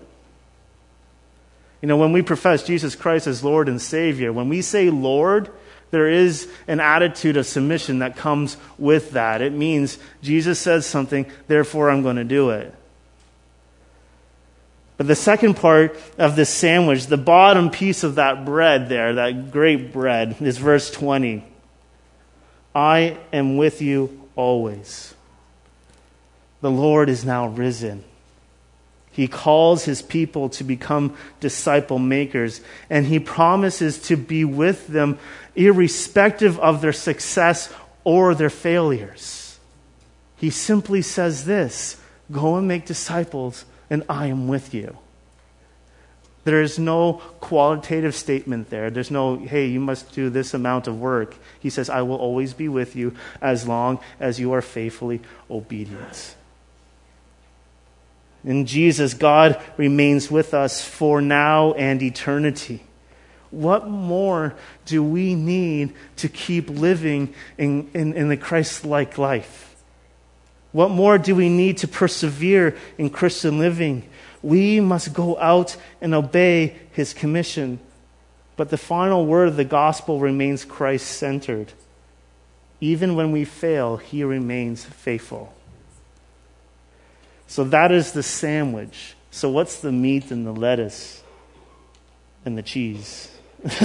You 1.82 1.88
know, 1.88 1.98
when 1.98 2.12
we 2.12 2.22
profess 2.22 2.62
Jesus 2.62 2.96
Christ 2.96 3.26
as 3.26 3.44
Lord 3.44 3.68
and 3.68 3.82
Savior, 3.82 4.32
when 4.32 4.48
we 4.48 4.62
say 4.62 4.92
Lord, 4.92 5.50
there 5.96 6.10
is 6.10 6.50
an 6.68 6.82
attitude 6.82 7.38
of 7.38 7.46
submission 7.46 8.00
that 8.00 8.18
comes 8.18 8.58
with 8.78 9.12
that. 9.12 9.42
It 9.42 9.54
means 9.54 9.98
Jesus 10.22 10.60
says 10.60 10.86
something, 10.86 11.26
therefore 11.48 11.90
I'm 11.90 12.04
going 12.04 12.18
to 12.18 12.26
do 12.26 12.50
it. 12.50 12.76
But 14.98 15.08
the 15.08 15.16
second 15.16 15.54
part 15.54 15.98
of 16.18 16.36
this 16.36 16.50
sandwich, 16.50 17.08
the 17.08 17.16
bottom 17.16 17.70
piece 17.70 18.04
of 18.04 18.16
that 18.16 18.44
bread 18.44 18.90
there, 18.90 19.14
that 19.14 19.52
great 19.52 19.94
bread, 19.94 20.36
is 20.42 20.58
verse 20.58 20.92
20. 20.92 21.46
I 22.76 23.18
am 23.32 23.56
with 23.56 23.82
you 23.82 24.28
always. 24.36 25.16
The 26.60 26.72
Lord 26.72 27.08
is 27.08 27.24
now 27.24 27.48
risen. 27.48 28.04
He 29.16 29.30
calls 29.30 29.86
his 29.86 30.02
people 30.02 30.50
to 30.50 30.66
become 30.66 31.16
disciple 31.40 32.00
makers, 32.00 32.60
and 32.90 33.06
he 33.06 33.18
promises 33.18 33.98
to 34.04 34.18
be 34.18 34.44
with 34.44 34.88
them 34.88 35.18
irrespective 35.56 36.60
of 36.60 36.82
their 36.82 36.92
success 36.92 37.74
or 38.04 38.36
their 38.36 38.50
failures. 38.50 39.58
He 40.36 40.50
simply 40.50 41.02
says 41.02 41.46
this 41.46 41.96
Go 42.30 42.58
and 42.58 42.68
make 42.68 42.86
disciples, 42.86 43.64
and 43.90 44.04
I 44.10 44.28
am 44.28 44.50
with 44.50 44.74
you. 44.74 44.98
There 46.44 46.62
is 46.62 46.78
no 46.78 47.22
qualitative 47.40 48.16
statement 48.16 48.70
there. 48.70 48.92
There's 48.92 49.12
no, 49.12 49.38
hey, 49.38 49.68
you 49.68 49.80
must 49.80 50.14
do 50.14 50.30
this 50.30 50.54
amount 50.54 50.88
of 50.88 51.00
work. 51.00 51.38
He 51.62 51.70
says, 51.70 51.90
I 51.90 52.02
will 52.02 52.18
always 52.18 52.54
be 52.54 52.68
with 52.68 52.98
you 52.98 53.16
as 53.42 53.66
long 53.66 54.00
as 54.20 54.42
you 54.42 54.52
are 54.52 54.62
faithfully 54.62 55.22
obedient. 55.50 56.36
In 58.46 58.68
Jesus, 58.68 59.16
God 59.16 59.60
remains 59.76 60.30
with 60.30 60.54
us 60.54 60.84
for 60.84 61.20
now 61.20 61.74
and 61.74 62.02
eternity. 62.02 62.84
What 63.50 63.88
more 63.88 64.54
do 64.86 65.04
we 65.04 65.34
need 65.34 65.94
to 66.18 66.30
keep 66.30 66.70
living 66.70 67.34
in, 67.58 67.90
in, 67.94 68.14
in 68.14 68.30
the 68.30 68.38
Christ 68.38 68.86
like 68.86 69.18
life? 69.18 69.76
What 70.72 70.92
more 70.92 71.18
do 71.18 71.34
we 71.36 71.50
need 71.50 71.78
to 71.78 71.88
persevere 71.88 72.78
in 72.98 73.10
Christian 73.10 73.58
living? 73.58 74.08
We 74.44 74.80
must 74.80 75.14
go 75.14 75.40
out 75.40 75.76
and 76.00 76.14
obey 76.14 76.76
his 76.92 77.14
commission. 77.14 77.80
But 78.58 78.70
the 78.70 78.78
final 78.78 79.26
word 79.26 79.48
of 79.48 79.56
the 79.56 79.66
gospel 79.66 80.20
remains 80.20 80.66
Christ 80.66 81.08
centered. 81.08 81.74
Even 82.80 83.16
when 83.16 83.32
we 83.32 83.46
fail, 83.46 83.98
he 83.98 84.24
remains 84.24 84.86
faithful. 84.86 85.54
So 87.48 87.64
that 87.66 87.92
is 87.92 88.12
the 88.12 88.24
sandwich. 88.24 89.16
So, 89.32 89.50
what's 89.50 89.80
the 89.80 89.92
meat 89.92 90.32
and 90.32 90.46
the 90.46 90.54
lettuce 90.54 91.22
and 92.46 92.58
the 92.58 92.64
cheese? 92.64 93.30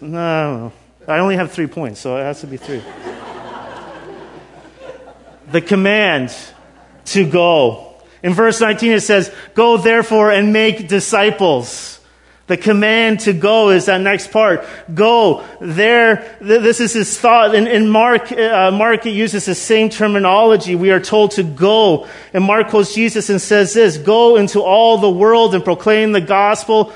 no, 0.00 0.72
I 1.08 1.18
only 1.18 1.36
have 1.36 1.52
three 1.52 1.66
points, 1.66 2.00
so 2.00 2.16
it 2.18 2.22
has 2.22 2.40
to 2.42 2.46
be 2.46 2.56
three. 2.56 2.82
the 5.50 5.60
command 5.60 6.34
to 7.06 7.28
go. 7.28 7.94
In 8.22 8.34
verse 8.34 8.60
19, 8.60 8.92
it 8.92 9.00
says, 9.00 9.34
Go 9.54 9.76
therefore 9.76 10.30
and 10.30 10.52
make 10.52 10.88
disciples. 10.88 11.98
The 12.48 12.56
command 12.56 13.20
to 13.20 13.32
go 13.32 13.70
is 13.70 13.86
that 13.86 14.00
next 14.00 14.32
part. 14.32 14.64
Go. 14.92 15.44
There, 15.60 16.36
this 16.40 16.80
is 16.80 16.92
his 16.92 17.18
thought. 17.18 17.54
In, 17.54 17.66
in 17.66 17.88
Mark, 17.88 18.32
uh, 18.32 18.70
Mark 18.72 19.04
uses 19.04 19.46
the 19.46 19.54
same 19.54 19.90
terminology. 19.90 20.74
We 20.74 20.90
are 20.90 21.00
told 21.00 21.32
to 21.32 21.44
go. 21.44 22.08
And 22.32 22.44
Mark 22.44 22.68
quotes 22.68 22.94
Jesus 22.94 23.30
and 23.30 23.40
says 23.40 23.74
this, 23.74 23.96
Go 23.96 24.36
into 24.36 24.60
all 24.60 24.98
the 24.98 25.10
world 25.10 25.54
and 25.54 25.62
proclaim 25.62 26.12
the 26.12 26.20
gospel 26.20 26.92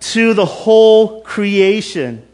to 0.00 0.34
the 0.34 0.46
whole 0.46 1.22
creation. 1.22 2.26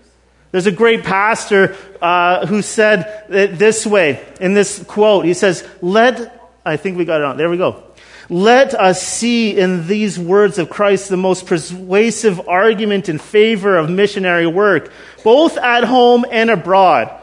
There's 0.51 0.67
a 0.67 0.73
great 0.73 1.03
pastor 1.03 1.77
uh, 2.01 2.47
who 2.47 2.63
said 2.63 3.25
it 3.29 3.59
this 3.59 3.87
way 3.87 4.25
in 4.41 4.55
this 4.55 4.83
quote. 4.85 5.27
He 5.27 5.35
says, 5.35 5.69
Let, 5.83 6.51
I 6.65 6.77
think 6.77 6.97
we 6.97 7.05
got 7.05 7.21
it 7.21 7.25
on. 7.25 7.37
There 7.37 7.51
we 7.51 7.57
go. 7.57 7.83
Let 8.29 8.75
us 8.75 9.03
see 9.03 9.57
in 9.59 9.87
these 9.87 10.19
words 10.19 10.59
of 10.59 10.71
Christ 10.71 11.09
the 11.09 11.17
most 11.17 11.47
persuasive 11.47 12.49
argument 12.49 13.09
in 13.09 13.19
favor 13.19 13.77
of 13.77 13.91
missionary 13.91 14.47
work, 14.47 14.91
both 15.23 15.59
at 15.59 15.85
home 15.85 16.25
and 16.31 16.51
abroad. 16.51 17.21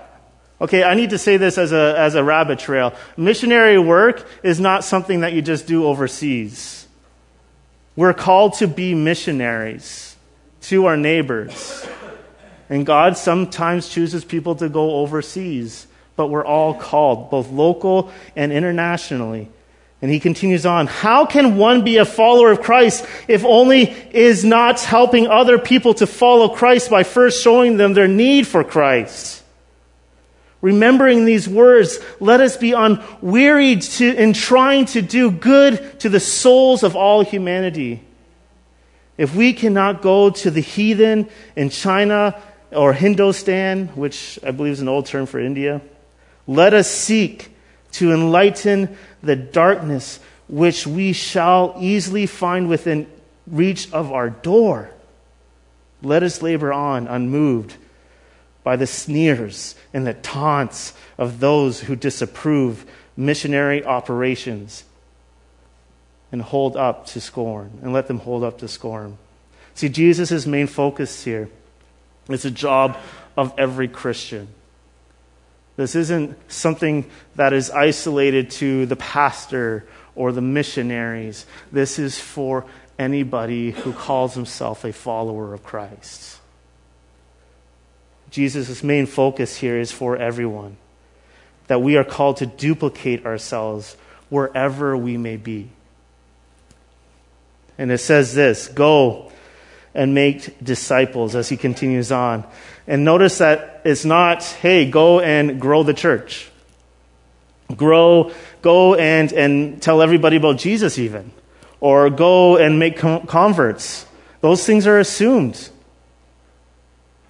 Okay, 0.59 0.83
I 0.83 0.93
need 0.93 1.09
to 1.09 1.17
say 1.17 1.37
this 1.37 1.57
as 1.57 1.71
a, 1.71 1.95
as 1.97 2.13
a 2.13 2.23
rabbit 2.23 2.59
trail. 2.59 2.93
Missionary 3.17 3.79
work 3.79 4.27
is 4.43 4.59
not 4.59 4.83
something 4.83 5.21
that 5.21 5.33
you 5.33 5.41
just 5.41 5.65
do 5.65 5.85
overseas. 5.85 6.87
We're 7.95 8.13
called 8.13 8.53
to 8.55 8.67
be 8.67 8.93
missionaries 8.93 10.15
to 10.61 10.85
our 10.85 10.97
neighbors. 10.97 11.87
And 12.69 12.85
God 12.85 13.17
sometimes 13.17 13.89
chooses 13.89 14.23
people 14.23 14.55
to 14.55 14.69
go 14.69 14.97
overseas, 15.01 15.87
but 16.15 16.27
we're 16.27 16.45
all 16.45 16.75
called, 16.75 17.31
both 17.31 17.49
local 17.49 18.11
and 18.35 18.51
internationally. 18.51 19.49
And 20.01 20.09
he 20.09 20.19
continues 20.19 20.65
on, 20.65 20.87
how 20.87 21.27
can 21.27 21.57
one 21.57 21.83
be 21.83 21.97
a 21.97 22.05
follower 22.05 22.51
of 22.51 22.61
Christ 22.61 23.05
if 23.27 23.45
only 23.45 23.91
is 24.11 24.43
not 24.43 24.79
helping 24.79 25.27
other 25.27 25.59
people 25.59 25.93
to 25.95 26.07
follow 26.07 26.49
Christ 26.49 26.89
by 26.89 27.03
first 27.03 27.43
showing 27.43 27.77
them 27.77 27.93
their 27.93 28.07
need 28.07 28.47
for 28.47 28.63
Christ? 28.63 29.43
Remembering 30.59 31.25
these 31.25 31.47
words, 31.47 31.99
let 32.19 32.39
us 32.39 32.57
be 32.57 32.71
unwearied 32.71 33.81
to, 33.81 34.13
in 34.15 34.33
trying 34.33 34.85
to 34.85 35.01
do 35.01 35.29
good 35.29 35.99
to 35.99 36.09
the 36.09 36.19
souls 36.19 36.83
of 36.83 36.95
all 36.95 37.23
humanity. 37.23 38.03
If 39.17 39.35
we 39.35 39.53
cannot 39.53 40.01
go 40.01 40.31
to 40.31 40.49
the 40.49 40.61
heathen 40.61 41.29
in 41.55 41.69
China 41.69 42.41
or 42.71 42.93
Hindustan, 42.93 43.87
which 43.89 44.39
I 44.43 44.49
believe 44.51 44.73
is 44.73 44.81
an 44.81 44.87
old 44.87 45.05
term 45.05 45.27
for 45.27 45.39
India, 45.39 45.81
let 46.47 46.73
us 46.73 46.89
seek 46.89 47.49
to 47.93 48.13
enlighten 48.13 48.97
the 49.21 49.35
darkness 49.35 50.19
which 50.47 50.85
we 50.85 51.13
shall 51.13 51.75
easily 51.79 52.25
find 52.25 52.67
within 52.67 53.07
reach 53.47 53.91
of 53.91 54.11
our 54.11 54.29
door. 54.29 54.91
Let 56.01 56.23
us 56.23 56.41
labor 56.41 56.73
on 56.73 57.07
unmoved 57.07 57.75
by 58.63 58.75
the 58.75 58.87
sneers 58.87 59.75
and 59.93 60.05
the 60.05 60.13
taunts 60.13 60.93
of 61.17 61.39
those 61.39 61.81
who 61.81 61.95
disapprove 61.95 62.85
missionary 63.15 63.83
operations 63.83 64.83
and 66.31 66.41
hold 66.41 66.77
up 66.77 67.05
to 67.07 67.19
scorn, 67.19 67.79
and 67.81 67.91
let 67.91 68.07
them 68.07 68.19
hold 68.19 68.43
up 68.43 68.57
to 68.59 68.67
scorn. 68.67 69.17
See, 69.75 69.89
Jesus' 69.89 70.45
main 70.45 70.67
focus 70.67 71.25
here 71.25 71.49
is 72.29 72.43
the 72.43 72.51
job 72.51 72.97
of 73.35 73.53
every 73.57 73.89
Christian. 73.89 74.47
This 75.75 75.95
isn't 75.95 76.37
something 76.51 77.09
that 77.35 77.53
is 77.53 77.69
isolated 77.69 78.51
to 78.51 78.85
the 78.85 78.95
pastor 78.95 79.85
or 80.15 80.31
the 80.31 80.41
missionaries. 80.41 81.45
This 81.71 81.97
is 81.97 82.19
for 82.19 82.65
anybody 82.99 83.71
who 83.71 83.93
calls 83.93 84.35
himself 84.35 84.83
a 84.83 84.93
follower 84.93 85.53
of 85.53 85.63
Christ. 85.63 86.39
Jesus' 88.29 88.83
main 88.83 89.05
focus 89.05 89.57
here 89.57 89.77
is 89.77 89.91
for 89.91 90.17
everyone. 90.17 90.77
That 91.67 91.81
we 91.81 91.97
are 91.97 92.03
called 92.03 92.37
to 92.37 92.45
duplicate 92.45 93.25
ourselves 93.25 93.95
wherever 94.29 94.95
we 94.95 95.17
may 95.17 95.37
be. 95.37 95.69
And 97.77 97.91
it 97.91 97.99
says 97.99 98.33
this 98.33 98.67
Go 98.67 99.31
and 99.93 100.13
make 100.13 100.63
disciples 100.63 101.35
as 101.35 101.49
he 101.49 101.57
continues 101.57 102.11
on. 102.11 102.45
And 102.87 103.05
notice 103.05 103.37
that 103.37 103.81
it's 103.85 104.05
not, 104.05 104.43
hey, 104.43 104.89
go 104.89 105.19
and 105.19 105.59
grow 105.61 105.83
the 105.83 105.93
church. 105.93 106.49
Grow, 107.75 108.31
go 108.61 108.95
and, 108.95 109.31
and 109.31 109.81
tell 109.81 110.01
everybody 110.01 110.37
about 110.37 110.57
Jesus, 110.57 110.97
even. 110.99 111.31
Or 111.79 112.09
go 112.09 112.57
and 112.57 112.79
make 112.79 112.97
converts. 112.97 114.05
Those 114.41 114.65
things 114.65 114.87
are 114.87 114.99
assumed. 114.99 115.69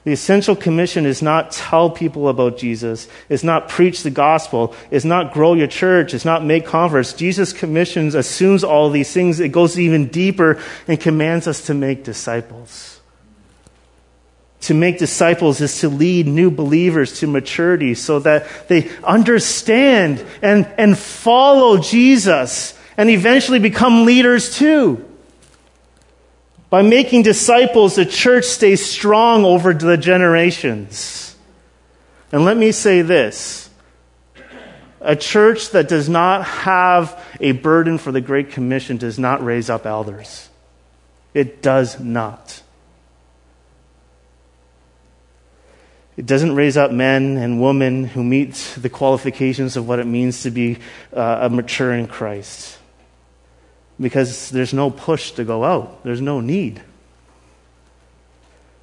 The 0.03 0.13
essential 0.13 0.55
commission 0.55 1.05
is 1.05 1.21
not 1.21 1.51
tell 1.51 1.91
people 1.91 2.27
about 2.27 2.57
Jesus, 2.57 3.07
is 3.29 3.43
not 3.43 3.69
preach 3.69 4.01
the 4.01 4.09
gospel, 4.09 4.73
is 4.89 5.05
not 5.05 5.31
grow 5.31 5.53
your 5.53 5.67
church, 5.67 6.15
is 6.15 6.25
not 6.25 6.43
make 6.43 6.65
converts. 6.65 7.13
Jesus 7.13 7.53
commissions, 7.53 8.15
assumes 8.15 8.63
all 8.63 8.89
these 8.89 9.13
things. 9.13 9.39
It 9.39 9.49
goes 9.49 9.77
even 9.77 10.07
deeper 10.07 10.59
and 10.87 10.99
commands 10.99 11.45
us 11.45 11.67
to 11.67 11.75
make 11.75 12.03
disciples. 12.03 12.90
To 14.61 14.73
make 14.75 14.99
disciples 14.99 15.59
is 15.59 15.79
to 15.79 15.89
lead 15.89 16.27
new 16.27 16.51
believers 16.51 17.19
to 17.19 17.27
maturity 17.27 17.95
so 17.95 18.19
that 18.19 18.47
they 18.67 18.91
understand 19.03 20.23
and, 20.41 20.67
and 20.77 20.97
follow 20.97 21.79
Jesus 21.79 22.77
and 22.95 23.09
eventually 23.09 23.59
become 23.59 24.05
leaders 24.05 24.55
too. 24.55 25.03
By 26.69 26.83
making 26.83 27.23
disciples, 27.23 27.95
the 27.95 28.05
church 28.05 28.45
stays 28.45 28.85
strong 28.85 29.43
over 29.45 29.73
the 29.73 29.97
generations. 29.97 31.35
And 32.31 32.45
let 32.45 32.55
me 32.55 32.71
say 32.71 33.01
this 33.01 33.69
a 35.01 35.15
church 35.15 35.71
that 35.71 35.89
does 35.89 36.07
not 36.07 36.45
have 36.45 37.21
a 37.39 37.53
burden 37.53 37.97
for 37.97 38.11
the 38.11 38.21
Great 38.21 38.51
Commission 38.51 38.97
does 38.97 39.17
not 39.17 39.43
raise 39.43 39.69
up 39.69 39.85
elders. 39.85 40.49
It 41.33 41.61
does 41.61 41.99
not. 41.99 42.61
It 46.21 46.27
doesn't 46.27 46.53
raise 46.53 46.77
up 46.77 46.91
men 46.91 47.37
and 47.37 47.59
women 47.59 48.03
who 48.03 48.23
meet 48.23 48.53
the 48.77 48.89
qualifications 48.89 49.75
of 49.75 49.87
what 49.87 49.97
it 49.97 50.05
means 50.05 50.43
to 50.43 50.51
be 50.51 50.77
uh, 51.11 51.39
a 51.41 51.49
mature 51.49 51.91
in 51.91 52.05
Christ 52.05 52.77
because 53.99 54.51
there's 54.51 54.71
no 54.71 54.91
push 54.91 55.31
to 55.31 55.43
go 55.43 55.63
out, 55.63 56.03
there's 56.03 56.21
no 56.21 56.39
need. 56.39 56.79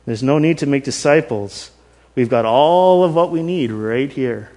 There's 0.05 0.25
no 0.25 0.41
need 0.41 0.59
to 0.59 0.67
make 0.67 0.83
disciples. 0.83 1.71
We've 2.17 2.29
got 2.29 2.45
all 2.45 3.05
of 3.05 3.15
what 3.15 3.31
we 3.31 3.45
need 3.45 3.71
right 3.71 4.11
here. 4.11 4.51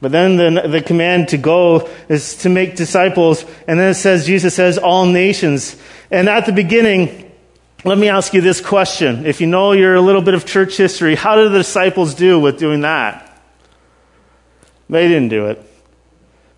But 0.00 0.12
then 0.12 0.38
the, 0.38 0.66
the 0.66 0.80
command 0.80 1.28
to 1.28 1.36
go 1.36 1.90
is 2.08 2.36
to 2.36 2.48
make 2.48 2.76
disciples. 2.76 3.44
And 3.68 3.78
then 3.78 3.90
it 3.90 3.96
says, 3.96 4.24
Jesus 4.24 4.54
says, 4.54 4.78
all 4.78 5.04
nations. 5.04 5.76
And 6.10 6.26
at 6.26 6.46
the 6.46 6.52
beginning, 6.52 7.31
let 7.84 7.98
me 7.98 8.08
ask 8.08 8.32
you 8.32 8.40
this 8.40 8.60
question. 8.60 9.26
If 9.26 9.40
you 9.40 9.46
know 9.46 9.72
your 9.72 9.98
little 10.00 10.22
bit 10.22 10.34
of 10.34 10.46
church 10.46 10.76
history, 10.76 11.14
how 11.14 11.36
did 11.36 11.52
the 11.52 11.58
disciples 11.58 12.14
do 12.14 12.38
with 12.38 12.58
doing 12.58 12.82
that? 12.82 13.28
They 14.88 15.08
didn't 15.08 15.28
do 15.28 15.46
it. 15.46 15.68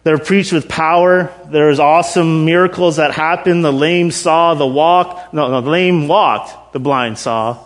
They're 0.03 0.19
preached 0.19 0.53
with 0.53 0.69
power. 0.69 1.33
There's 1.47 1.79
awesome 1.79 2.45
miracles 2.45 2.97
that 2.97 3.13
happened. 3.13 3.65
The 3.65 3.73
lame 3.73 4.11
saw, 4.11 4.55
the 4.55 4.67
walk. 4.67 5.33
No, 5.33 5.49
no, 5.51 5.63
the 5.63 5.71
lame 5.71 6.09
walked, 6.09 6.75
the 6.75 6.79
blind 6.79 7.19
saw. 7.19 7.59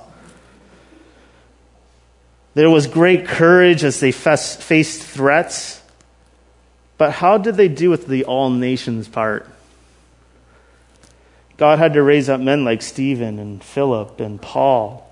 There 2.54 2.70
was 2.70 2.86
great 2.86 3.26
courage 3.26 3.82
as 3.82 3.98
they 3.98 4.12
faced 4.12 5.02
threats. 5.02 5.82
But 6.96 7.12
how 7.12 7.38
did 7.38 7.56
they 7.56 7.68
do 7.68 7.90
with 7.90 8.06
the 8.06 8.24
all 8.24 8.50
nations 8.50 9.08
part? 9.08 9.48
God 11.58 11.78
had 11.78 11.92
to 11.94 12.02
raise 12.02 12.28
up 12.28 12.40
men 12.40 12.64
like 12.64 12.80
Stephen 12.82 13.38
and 13.38 13.62
Philip 13.62 14.20
and 14.20 14.40
Paul 14.40 15.04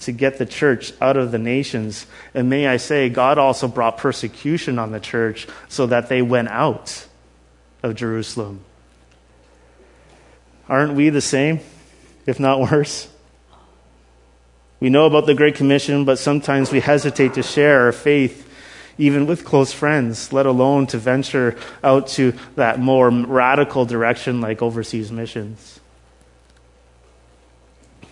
to 0.00 0.12
get 0.12 0.38
the 0.38 0.46
church 0.46 0.92
out 1.00 1.16
of 1.16 1.32
the 1.32 1.38
nations. 1.38 2.06
And 2.34 2.48
may 2.48 2.68
I 2.68 2.76
say, 2.76 3.08
God 3.08 3.38
also 3.38 3.66
brought 3.66 3.98
persecution 3.98 4.78
on 4.78 4.92
the 4.92 5.00
church 5.00 5.48
so 5.68 5.86
that 5.86 6.08
they 6.08 6.22
went 6.22 6.48
out 6.48 7.06
of 7.82 7.96
Jerusalem. 7.96 8.60
Aren't 10.68 10.94
we 10.94 11.08
the 11.08 11.22
same, 11.22 11.60
if 12.26 12.38
not 12.38 12.60
worse? 12.60 13.08
We 14.80 14.90
know 14.90 15.06
about 15.06 15.26
the 15.26 15.34
Great 15.34 15.56
Commission, 15.56 16.04
but 16.04 16.18
sometimes 16.18 16.70
we 16.70 16.80
hesitate 16.80 17.34
to 17.34 17.42
share 17.42 17.86
our 17.86 17.92
faith 17.92 18.44
even 18.98 19.26
with 19.26 19.44
close 19.44 19.72
friends, 19.72 20.32
let 20.32 20.44
alone 20.44 20.86
to 20.88 20.98
venture 20.98 21.56
out 21.82 22.08
to 22.08 22.34
that 22.56 22.78
more 22.78 23.10
radical 23.10 23.86
direction 23.86 24.40
like 24.40 24.60
overseas 24.60 25.10
missions. 25.10 25.77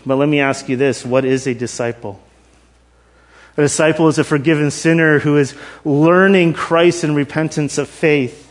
But 0.07 0.16
let 0.16 0.29
me 0.29 0.38
ask 0.38 0.69
you 0.69 0.77
this 0.77 1.05
what 1.05 1.25
is 1.25 1.47
a 1.47 1.55
disciple? 1.55 2.21
A 3.57 3.62
disciple 3.62 4.09
is 4.09 4.19
a 4.19 4.25
forgiven 4.25 4.71
sinner 4.71 5.19
who 5.19 5.37
is 5.37 5.55
learning 5.85 6.53
Christ 6.53 7.05
in 7.05 7.14
repentance 7.14 7.79
of 7.79 7.88
faith. 7.88 8.45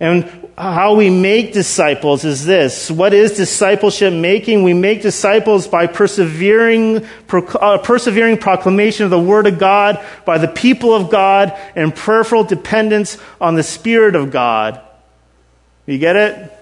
And 0.00 0.48
how 0.56 0.94
we 0.94 1.10
make 1.10 1.52
disciples 1.52 2.24
is 2.24 2.46
this. 2.46 2.90
What 2.90 3.12
is 3.12 3.36
discipleship 3.36 4.14
making? 4.14 4.62
We 4.62 4.72
make 4.72 5.02
disciples 5.02 5.68
by 5.68 5.86
persevering, 5.86 7.06
uh, 7.30 7.78
persevering 7.78 8.38
proclamation 8.38 9.04
of 9.04 9.10
the 9.10 9.20
Word 9.20 9.46
of 9.46 9.58
God 9.58 10.02
by 10.24 10.38
the 10.38 10.48
people 10.48 10.94
of 10.94 11.10
God 11.10 11.54
and 11.76 11.94
prayerful 11.94 12.44
dependence 12.44 13.18
on 13.42 13.56
the 13.56 13.62
Spirit 13.62 14.16
of 14.16 14.30
God. 14.30 14.80
You 15.84 15.98
get 15.98 16.16
it? 16.16 16.58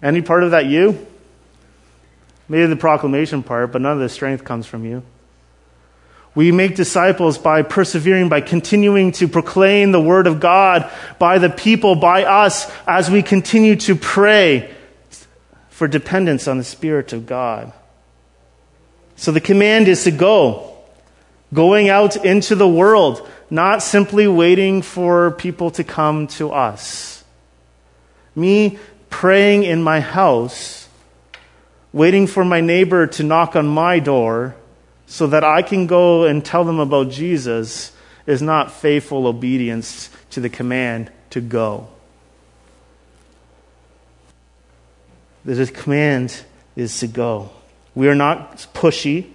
Any 0.00 0.22
part 0.22 0.44
of 0.44 0.52
that 0.52 0.66
you? 0.66 1.08
Maybe 2.50 2.66
the 2.66 2.74
proclamation 2.74 3.44
part, 3.44 3.70
but 3.70 3.80
none 3.80 3.92
of 3.92 4.00
the 4.00 4.08
strength 4.08 4.42
comes 4.42 4.66
from 4.66 4.84
you. 4.84 5.04
We 6.34 6.50
make 6.50 6.74
disciples 6.74 7.38
by 7.38 7.62
persevering, 7.62 8.28
by 8.28 8.40
continuing 8.40 9.12
to 9.12 9.28
proclaim 9.28 9.92
the 9.92 10.00
word 10.00 10.26
of 10.26 10.40
God 10.40 10.90
by 11.20 11.38
the 11.38 11.48
people, 11.48 11.94
by 11.94 12.24
us, 12.24 12.68
as 12.88 13.08
we 13.08 13.22
continue 13.22 13.76
to 13.76 13.94
pray 13.94 14.74
for 15.68 15.86
dependence 15.86 16.48
on 16.48 16.58
the 16.58 16.64
Spirit 16.64 17.12
of 17.12 17.24
God. 17.24 17.72
So 19.14 19.30
the 19.30 19.40
command 19.40 19.86
is 19.86 20.02
to 20.02 20.10
go, 20.10 20.76
going 21.54 21.88
out 21.88 22.24
into 22.24 22.56
the 22.56 22.68
world, 22.68 23.28
not 23.48 23.80
simply 23.80 24.26
waiting 24.26 24.82
for 24.82 25.30
people 25.30 25.70
to 25.72 25.84
come 25.84 26.26
to 26.26 26.50
us. 26.50 27.22
Me 28.34 28.76
praying 29.08 29.62
in 29.62 29.84
my 29.84 30.00
house 30.00 30.88
waiting 31.92 32.26
for 32.26 32.44
my 32.44 32.60
neighbor 32.60 33.06
to 33.06 33.22
knock 33.22 33.56
on 33.56 33.66
my 33.66 33.98
door 33.98 34.54
so 35.06 35.26
that 35.26 35.42
I 35.42 35.62
can 35.62 35.86
go 35.86 36.24
and 36.24 36.44
tell 36.44 36.64
them 36.64 36.78
about 36.78 37.10
Jesus 37.10 37.92
is 38.26 38.40
not 38.40 38.70
faithful 38.70 39.26
obedience 39.26 40.08
to 40.30 40.40
the 40.40 40.48
command 40.48 41.10
to 41.30 41.40
go. 41.40 41.88
The 45.44 45.66
command 45.66 46.42
is 46.76 47.00
to 47.00 47.06
go. 47.06 47.50
We 47.94 48.08
are 48.08 48.14
not 48.14 48.66
pushy, 48.72 49.30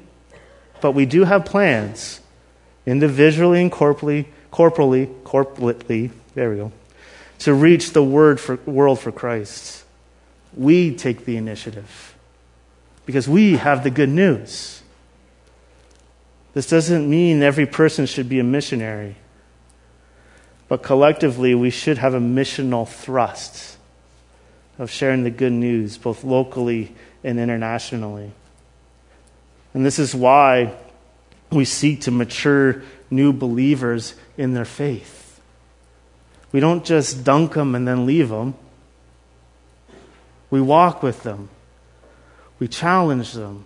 but 0.80 0.91
we 0.91 1.06
do 1.06 1.26
have 1.26 1.46
plans, 1.46 2.22
individually 2.86 3.62
and 3.62 3.72
corporally, 3.72 4.30
corporally, 4.52 5.08
corporately, 5.24 6.12
there 6.36 6.52
we 6.52 6.58
go, 6.58 6.72
to 7.39 7.54
reach 7.54 7.91
the 7.91 8.04
word 8.04 8.39
for, 8.39 8.56
world 8.65 9.00
for 9.00 9.12
Christ. 9.12 9.84
We 10.56 10.96
take 10.96 11.26
the 11.26 11.36
initiative 11.36 12.14
because 13.06 13.28
we 13.28 13.58
have 13.58 13.84
the 13.84 13.89
good 13.89 14.10
news. 14.10 14.82
This 16.54 16.70
doesn't 16.70 17.10
mean 17.10 17.44
every 17.44 17.65
person 17.65 18.06
should 18.06 18.30
be 18.30 18.39
a 18.39 18.44
missionary, 18.44 19.15
but 20.68 20.84
collectively 20.84 21.54
we 21.54 21.70
should 21.70 21.98
have 21.98 22.13
a 22.13 22.20
missional 22.20 22.88
thrust 22.88 23.78
of 24.80 24.89
sharing 24.89 25.24
the 25.24 25.32
good 25.32 25.54
news, 25.54 25.98
both 25.98 26.24
locally 26.24 26.96
and 27.24 27.39
internationally. 27.39 28.32
And 29.74 29.86
this 29.86 30.00
is 30.00 30.15
why 30.15 30.74
we 31.52 31.65
seek 31.65 32.02
to 32.02 32.12
mature 32.12 32.84
new 33.10 33.34
believers 33.34 34.15
in 34.38 34.54
their 34.54 34.65
faith. 34.65 35.39
We 36.52 36.60
don't 36.62 36.86
just 36.86 37.24
dunk 37.26 37.54
them 37.54 37.76
and 37.76 37.88
then 37.88 38.06
leave 38.06 38.30
them. 38.30 38.56
We 40.50 40.62
walk 40.62 41.04
with 41.04 41.24
them. 41.24 41.50
We 42.60 42.68
challenge 42.68 43.34
them. 43.34 43.65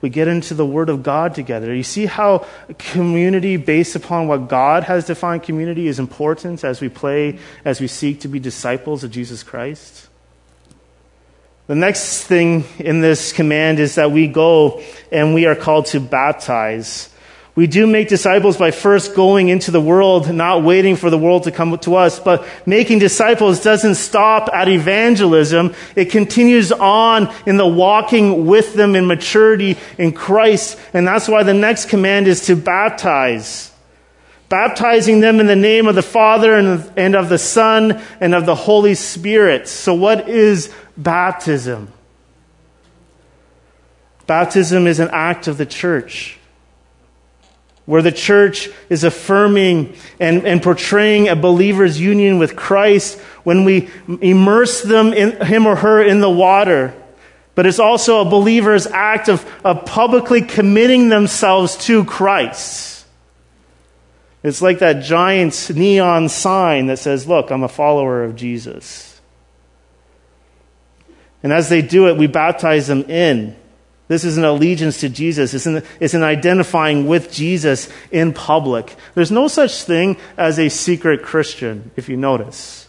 We 0.00 0.08
get 0.08 0.28
into 0.28 0.54
the 0.54 0.64
Word 0.64 0.88
of 0.88 1.02
God 1.02 1.34
together. 1.34 1.74
You 1.74 1.82
see 1.82 2.06
how 2.06 2.46
community 2.78 3.56
based 3.56 3.94
upon 3.94 4.28
what 4.28 4.48
God 4.48 4.84
has 4.84 5.06
defined 5.06 5.42
community 5.42 5.88
is 5.88 5.98
important 5.98 6.64
as 6.64 6.80
we 6.80 6.88
play, 6.88 7.38
as 7.64 7.80
we 7.80 7.86
seek 7.86 8.20
to 8.20 8.28
be 8.28 8.38
disciples 8.38 9.04
of 9.04 9.10
Jesus 9.10 9.42
Christ? 9.42 10.08
The 11.66 11.74
next 11.74 12.24
thing 12.24 12.64
in 12.78 13.00
this 13.00 13.32
command 13.32 13.78
is 13.78 13.94
that 13.96 14.10
we 14.10 14.26
go 14.26 14.82
and 15.12 15.34
we 15.34 15.46
are 15.46 15.54
called 15.54 15.86
to 15.86 16.00
baptize. 16.00 17.10
We 17.56 17.66
do 17.66 17.86
make 17.86 18.08
disciples 18.08 18.56
by 18.56 18.70
first 18.70 19.14
going 19.14 19.48
into 19.48 19.72
the 19.72 19.80
world, 19.80 20.32
not 20.32 20.62
waiting 20.62 20.94
for 20.94 21.10
the 21.10 21.18
world 21.18 21.42
to 21.42 21.50
come 21.50 21.76
to 21.78 21.96
us, 21.96 22.20
but 22.20 22.46
making 22.64 23.00
disciples 23.00 23.60
doesn't 23.62 23.96
stop 23.96 24.48
at 24.54 24.68
evangelism. 24.68 25.74
It 25.96 26.06
continues 26.06 26.70
on 26.70 27.32
in 27.46 27.56
the 27.56 27.66
walking 27.66 28.46
with 28.46 28.74
them 28.74 28.94
in 28.94 29.06
maturity 29.06 29.76
in 29.98 30.12
Christ. 30.12 30.78
And 30.94 31.06
that's 31.06 31.28
why 31.28 31.42
the 31.42 31.52
next 31.52 31.88
command 31.88 32.28
is 32.28 32.46
to 32.46 32.54
baptize. 32.54 33.72
Baptizing 34.48 35.20
them 35.20 35.38
in 35.40 35.46
the 35.46 35.56
name 35.56 35.86
of 35.86 35.96
the 35.96 36.02
Father 36.02 36.54
and 36.56 37.14
of 37.16 37.28
the 37.28 37.38
Son 37.38 38.00
and 38.20 38.34
of 38.34 38.46
the 38.46 38.54
Holy 38.54 38.94
Spirit. 38.94 39.68
So 39.68 39.92
what 39.94 40.28
is 40.28 40.72
baptism? 40.96 41.92
Baptism 44.26 44.86
is 44.86 45.00
an 45.00 45.10
act 45.12 45.48
of 45.48 45.58
the 45.58 45.66
church 45.66 46.36
where 47.86 48.02
the 48.02 48.12
church 48.12 48.68
is 48.88 49.04
affirming 49.04 49.94
and, 50.20 50.46
and 50.46 50.62
portraying 50.62 51.28
a 51.28 51.36
believer's 51.36 52.00
union 52.00 52.38
with 52.38 52.56
Christ 52.56 53.18
when 53.42 53.64
we 53.64 53.90
immerse 54.20 54.82
them 54.82 55.12
in 55.12 55.44
him 55.44 55.66
or 55.66 55.76
her 55.76 56.02
in 56.02 56.20
the 56.20 56.30
water. 56.30 56.94
But 57.54 57.66
it's 57.66 57.78
also 57.78 58.20
a 58.20 58.24
believer's 58.24 58.86
act 58.86 59.28
of, 59.28 59.44
of 59.64 59.84
publicly 59.84 60.42
committing 60.42 61.08
themselves 61.08 61.76
to 61.86 62.04
Christ. 62.04 63.04
It's 64.42 64.62
like 64.62 64.78
that 64.78 65.02
giant 65.02 65.70
neon 65.74 66.28
sign 66.28 66.86
that 66.86 66.98
says, 66.98 67.26
Look, 67.26 67.50
I'm 67.50 67.62
a 67.62 67.68
follower 67.68 68.24
of 68.24 68.36
Jesus. 68.36 69.20
And 71.42 71.52
as 71.52 71.68
they 71.68 71.82
do 71.82 72.08
it, 72.08 72.16
we 72.16 72.26
baptize 72.26 72.86
them 72.86 73.02
in. 73.02 73.56
This 74.10 74.24
is 74.24 74.38
an 74.38 74.44
allegiance 74.44 74.98
to 75.02 75.08
Jesus. 75.08 75.54
It's 75.54 75.66
an, 75.66 75.84
it's 76.00 76.14
an 76.14 76.24
identifying 76.24 77.06
with 77.06 77.30
Jesus 77.30 77.88
in 78.10 78.32
public. 78.32 78.96
There's 79.14 79.30
no 79.30 79.46
such 79.46 79.84
thing 79.84 80.16
as 80.36 80.58
a 80.58 80.68
secret 80.68 81.22
Christian, 81.22 81.92
if 81.94 82.08
you 82.08 82.16
notice. 82.16 82.88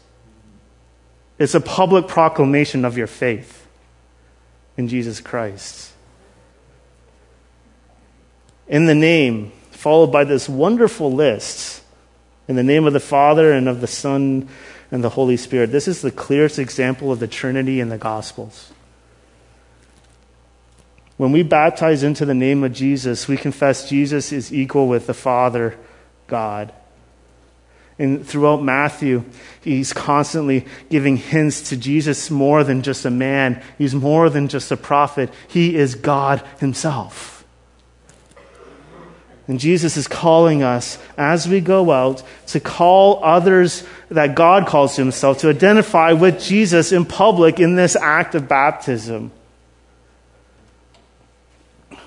It's 1.38 1.54
a 1.54 1.62
public 1.62 2.08
proclamation 2.08 2.86
of 2.86 2.98
your 2.98 3.06
faith 3.06 3.68
in 4.78 4.88
Jesus 4.88 5.22
Christ. 5.22 5.94
In 8.68 8.88
the 8.88 8.96
name, 8.96 9.52
followed 9.70 10.12
by 10.12 10.24
this 10.24 10.50
wonderful 10.50 11.14
list, 11.14 11.84
in 12.48 12.56
the 12.56 12.64
name 12.64 12.88
of 12.88 12.94
the 12.94 13.00
Father 13.00 13.52
and 13.52 13.70
of 13.70 13.80
the 13.80 13.86
Son 13.86 14.50
and 14.90 15.04
the 15.04 15.10
Holy 15.10 15.38
Spirit. 15.38 15.72
This 15.72 15.88
is 15.88 16.02
the 16.02 16.10
clearest 16.10 16.58
example 16.58 17.12
of 17.12 17.20
the 17.20 17.28
Trinity 17.28 17.80
in 17.80 17.90
the 17.90 18.00
Gospels. 18.00 18.72
When 21.22 21.32
we 21.32 21.44
baptize 21.44 22.02
into 22.02 22.26
the 22.26 22.34
name 22.34 22.64
of 22.64 22.74
Jesus, 22.74 23.28
we 23.28 23.38
confess 23.38 23.88
Jesus 23.88 24.32
is 24.32 24.52
equal 24.52 24.88
with 24.88 25.06
the 25.06 25.14
Father, 25.14 25.78
God. 26.26 26.74
And 28.00 28.26
throughout 28.26 28.64
Matthew, 28.64 29.24
he's 29.62 29.94
constantly 29.94 30.66
giving 30.90 31.18
hints 31.18 31.70
to 31.70 31.78
Jesus 31.78 32.32
more 32.32 32.64
than 32.64 32.82
just 32.82 33.06
a 33.06 33.12
man. 33.12 33.62
He's 33.78 33.94
more 33.94 34.32
than 34.32 34.48
just 34.48 34.72
a 34.72 34.78
prophet. 34.78 35.30
He 35.48 35.76
is 35.76 35.94
God 35.94 36.44
himself. 36.60 37.46
And 39.48 39.60
Jesus 39.60 39.98
is 39.98 40.08
calling 40.08 40.64
us 40.64 40.98
as 41.20 41.48
we 41.48 41.62
go 41.62 41.92
out 41.92 42.24
to 42.48 42.60
call 42.60 43.24
others 43.24 43.86
that 44.10 44.34
God 44.34 44.66
calls 44.66 44.96
to 44.96 45.04
himself 45.04 45.38
to 45.42 45.50
identify 45.52 46.14
with 46.14 46.42
Jesus 46.42 46.92
in 46.92 47.06
public 47.06 47.60
in 47.60 47.76
this 47.76 47.96
act 47.96 48.34
of 48.34 48.48
baptism 48.48 49.32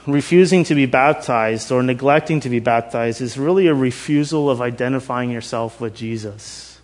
refusing 0.07 0.65
to 0.65 0.75
be 0.75 0.87
baptized 0.87 1.73
or 1.73 1.83
neglecting 1.83 2.41
to 2.41 2.49
be 2.49 2.61
baptized 2.61 3.21
is 3.21 3.39
really 3.39 3.67
a 3.67 3.75
refusal 3.75 4.51
of 4.51 4.61
identifying 4.61 5.31
yourself 5.31 5.81
with 5.81 5.95
Jesus. 5.95 6.81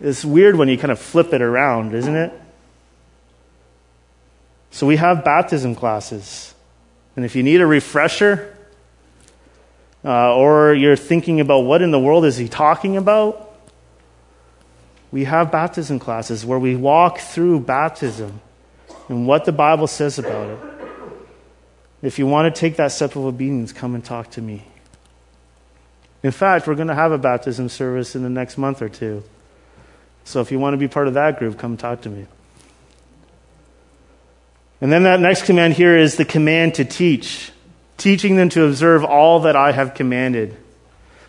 It's 0.00 0.24
weird 0.24 0.56
when 0.56 0.68
you 0.68 0.76
kind 0.76 0.92
of 0.92 0.98
flip 0.98 1.32
it 1.32 1.40
around, 1.40 1.94
isn't 1.94 2.16
it? 2.16 2.32
So 4.70 4.86
we 4.86 4.96
have 4.96 5.24
baptism 5.24 5.74
classes. 5.74 6.54
And 7.16 7.24
if 7.24 7.34
you 7.34 7.42
need 7.42 7.62
a 7.62 7.66
refresher, 7.66 8.54
uh, 10.04 10.36
or 10.36 10.74
you're 10.74 10.96
thinking 10.96 11.40
about 11.40 11.60
what 11.60 11.80
in 11.80 11.92
the 11.92 11.98
world 11.98 12.26
is 12.26 12.36
he 12.36 12.46
talking 12.46 12.98
about, 12.98 13.42
we 15.10 15.24
have 15.24 15.50
baptism 15.50 15.98
classes 15.98 16.44
where 16.44 16.58
we 16.58 16.76
walk 16.76 17.18
through 17.18 17.60
baptism 17.60 18.40
and 19.08 19.26
what 19.26 19.46
the 19.46 19.52
Bible 19.52 19.86
says 19.86 20.18
about 20.18 20.50
it. 20.50 20.75
If 22.06 22.20
you 22.20 22.26
want 22.28 22.54
to 22.54 22.60
take 22.60 22.76
that 22.76 22.92
step 22.92 23.16
of 23.16 23.24
obedience, 23.24 23.72
come 23.72 23.96
and 23.96 24.04
talk 24.04 24.30
to 24.32 24.40
me. 24.40 24.62
In 26.22 26.30
fact, 26.30 26.68
we're 26.68 26.76
going 26.76 26.86
to 26.86 26.94
have 26.94 27.10
a 27.10 27.18
baptism 27.18 27.68
service 27.68 28.14
in 28.14 28.22
the 28.22 28.30
next 28.30 28.56
month 28.56 28.80
or 28.80 28.88
two. 28.88 29.24
So 30.22 30.40
if 30.40 30.52
you 30.52 30.60
want 30.60 30.74
to 30.74 30.76
be 30.76 30.86
part 30.86 31.08
of 31.08 31.14
that 31.14 31.36
group, 31.40 31.58
come 31.58 31.76
talk 31.76 32.02
to 32.02 32.08
me. 32.08 32.26
And 34.80 34.92
then 34.92 35.02
that 35.02 35.18
next 35.18 35.46
command 35.46 35.74
here 35.74 35.96
is 35.96 36.16
the 36.16 36.24
command 36.24 36.76
to 36.76 36.84
teach, 36.84 37.50
teaching 37.96 38.36
them 38.36 38.50
to 38.50 38.62
observe 38.62 39.04
all 39.04 39.40
that 39.40 39.56
I 39.56 39.72
have 39.72 39.94
commanded. 39.94 40.56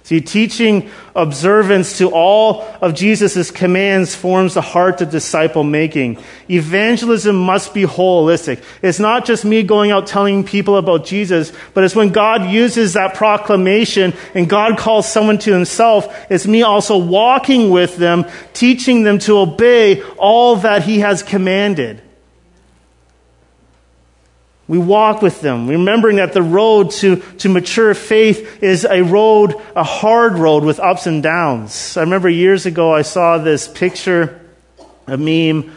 See, 0.08 0.22
teaching 0.22 0.89
observance 1.17 1.98
to 1.98 2.10
all 2.12 2.62
of 2.80 2.96
Jesus' 2.96 3.52
commands 3.52 4.15
forms 4.15 4.54
the 4.54 4.62
heart 4.62 5.02
of 5.02 5.10
disciple 5.10 5.65
making. 5.65 6.17
Evangelism 6.50 7.36
must 7.36 7.74
be 7.74 7.84
holistic. 7.84 8.63
It's 8.82 9.00
not 9.00 9.26
just 9.26 9.43
me 9.43 9.63
going 9.63 9.91
out 9.91 10.08
telling 10.08 10.46
people 10.46 10.78
about 10.78 11.06
Jesus, 11.06 11.52
but 11.74 11.84
it's 11.84 11.93
when 11.93 12.12
God 12.12 12.50
uses 12.50 12.93
that 12.93 13.15
proclamation 13.15 14.13
and 14.34 14.50
God 14.50 14.78
calls 14.78 15.12
someone 15.12 15.39
to 15.39 15.52
himself, 15.52 16.08
it's 16.32 16.48
me 16.48 16.63
also 16.63 16.98
walking 16.98 17.70
with 17.70 17.98
them, 17.98 18.26
teaching 18.54 19.04
them 19.04 19.20
to 19.20 19.38
obey 19.39 20.02
all 20.17 20.56
that 20.56 20.84
he 20.84 21.00
has 21.00 21.22
commanded. 21.22 22.02
We 24.67 24.77
walk 24.77 25.21
with 25.21 25.39
them, 25.39 25.67
remembering 25.67 26.17
that 26.17 26.34
the 26.34 26.41
road 26.41 26.91
to, 26.91 27.15
to 27.15 27.47
mature 27.47 27.93
faith 27.93 28.62
is 28.62 28.84
a 28.84 29.01
road, 29.01 29.56
a 29.75 29.84
hard 29.84 30.34
road 30.34 30.65
with 30.65 30.80
ups 30.80 31.08
and 31.08 31.23
downs. 31.23 31.95
I 31.95 32.01
remember 32.01 32.27
years 32.27 32.65
ago 32.65 32.93
I 32.93 33.03
saw 33.03 33.38
this 33.38 33.67
picture, 33.67 34.41
a 35.08 35.15
meme, 35.17 35.71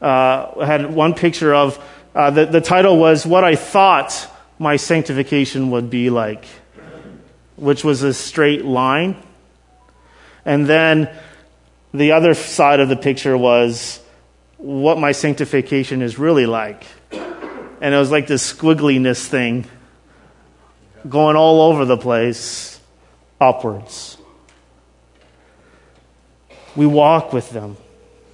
uh, 0.00 0.64
had 0.64 0.90
one 0.90 1.12
picture 1.12 1.54
of, 1.54 1.84
uh, 2.14 2.30
the, 2.30 2.46
the 2.46 2.62
title 2.62 2.96
was 2.96 3.26
What 3.26 3.44
I 3.44 3.56
Thought 3.56 4.26
My 4.58 4.76
Sanctification 4.76 5.70
Would 5.72 5.90
Be 5.90 6.08
Like, 6.08 6.46
which 7.56 7.84
was 7.84 8.02
a 8.02 8.14
straight 8.14 8.64
line. 8.64 9.22
And 10.46 10.66
then 10.66 11.14
the 11.92 12.12
other 12.12 12.32
side 12.32 12.80
of 12.80 12.88
the 12.88 12.96
picture 12.96 13.36
was 13.36 14.00
what 14.56 14.96
my 14.96 15.12
sanctification 15.12 16.00
is 16.00 16.18
really 16.18 16.46
like 16.46 16.86
and 17.80 17.94
it 17.94 17.98
was 17.98 18.10
like 18.10 18.26
this 18.26 18.52
squiggliness 18.52 19.26
thing 19.26 19.66
going 21.08 21.36
all 21.36 21.72
over 21.72 21.84
the 21.84 21.96
place 21.96 22.78
upwards. 23.40 24.18
We 26.76 26.86
walk 26.86 27.32
with 27.32 27.50
them. 27.50 27.76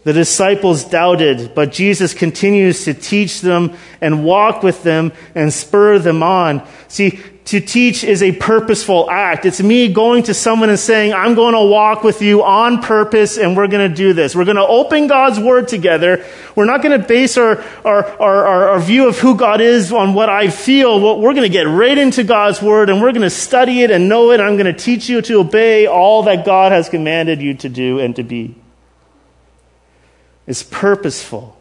The 0.05 0.13
disciples 0.13 0.85
doubted, 0.85 1.55
but 1.55 1.73
Jesus 1.73 2.15
continues 2.15 2.85
to 2.85 2.95
teach 2.95 3.41
them 3.41 3.77
and 4.01 4.25
walk 4.25 4.63
with 4.63 4.83
them 4.83 5.13
and 5.35 5.53
spur 5.53 5.99
them 5.99 6.23
on. 6.23 6.67
See, 6.87 7.21
to 7.47 7.61
teach 7.61 8.03
is 8.03 8.25
a 8.25 8.33
purposeful 8.33 9.09
act. 9.09 9.47
It's 9.47 9.63
me 9.63 9.93
going 9.93 10.25
to 10.25 10.35
someone 10.35 10.69
and 10.69 10.79
saying, 10.79 11.15
I'm 11.15 11.37
going 11.37 11.55
to 11.55 11.63
walk 11.63 12.03
with 12.03 12.21
you 12.21 12.43
on 12.43 12.83
purpose 12.83 13.39
and 13.39 13.57
we're 13.57 13.69
going 13.69 13.89
to 13.89 13.95
do 13.95 14.13
this. 14.13 14.35
We're 14.35 14.45
going 14.45 14.57
to 14.57 14.67
open 14.67 15.07
God's 15.07 15.39
word 15.39 15.69
together. 15.69 16.25
We're 16.57 16.65
not 16.65 16.83
going 16.83 17.01
to 17.01 17.07
base 17.07 17.37
our, 17.37 17.63
our, 17.85 18.05
our, 18.21 18.69
our, 18.71 18.81
view 18.81 19.09
of 19.09 19.21
who 19.21 19.37
God 19.37 19.61
is 19.61 19.93
on 19.93 20.13
what 20.13 20.29
I 20.29 20.51
feel. 20.51 21.21
We're 21.21 21.35
going 21.35 21.43
to 21.45 21.49
get 21.49 21.69
right 21.69 21.97
into 21.97 22.25
God's 22.25 22.61
word 22.61 22.91
and 22.91 23.01
we're 23.01 23.13
going 23.13 23.23
to 23.23 23.31
study 23.31 23.83
it 23.83 23.93
and 23.93 24.09
know 24.09 24.33
it. 24.33 24.41
I'm 24.41 24.57
going 24.57 24.67
to 24.67 24.79
teach 24.79 25.09
you 25.09 25.23
to 25.23 25.35
obey 25.35 25.87
all 25.87 26.25
that 26.25 26.45
God 26.45 26.73
has 26.73 26.89
commanded 26.89 27.41
you 27.41 27.55
to 27.55 27.69
do 27.69 28.01
and 28.01 28.17
to 28.17 28.25
be. 28.25 28.57
It's 30.49 30.65
purposeful. 30.65 31.57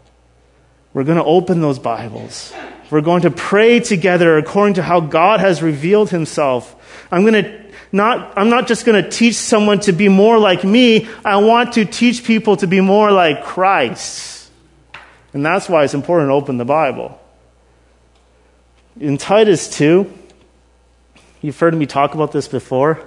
We're 0.96 1.04
going 1.04 1.20
to 1.20 1.24
open 1.24 1.62
those 1.62 1.78
Bibles. 1.78 2.54
We're 2.90 3.02
going 3.02 3.24
to 3.24 3.32
pray 3.32 3.80
together 3.80 4.38
according 4.38 4.76
to 4.76 4.84
how 4.84 5.00
God 5.00 5.40
has 5.40 5.62
revealed 5.62 6.10
himself. 6.10 6.76
I'm 7.12 7.22
going 7.22 7.44
to 7.44 7.66
not, 7.92 8.38
I'm 8.38 8.50
not 8.50 8.68
just 8.68 8.86
going 8.86 9.02
to 9.02 9.10
teach 9.10 9.36
someone 9.36 9.80
to 9.82 9.94
be 9.94 10.10
more 10.10 10.38
like 10.38 10.64
me. 10.64 11.08
I 11.24 11.38
want 11.38 11.74
to 11.74 11.86
teach 11.86 12.24
people 12.26 12.58
to 12.58 12.68
be 12.68 12.82
more 12.82 13.12
like 13.12 13.44
Christ. 13.44 14.52
And 15.34 15.46
that's 15.46 15.70
why 15.70 15.84
it's 15.84 15.94
important 15.94 16.30
to 16.30 16.34
open 16.34 16.58
the 16.58 16.66
Bible. 16.66 17.20
In 19.00 19.18
Titus 19.18 19.70
2, 19.70 20.12
you've 21.42 21.60
heard 21.60 21.74
me 21.74 21.86
talk 21.86 22.16
about 22.16 22.32
this 22.32 22.48
before. 22.48 23.02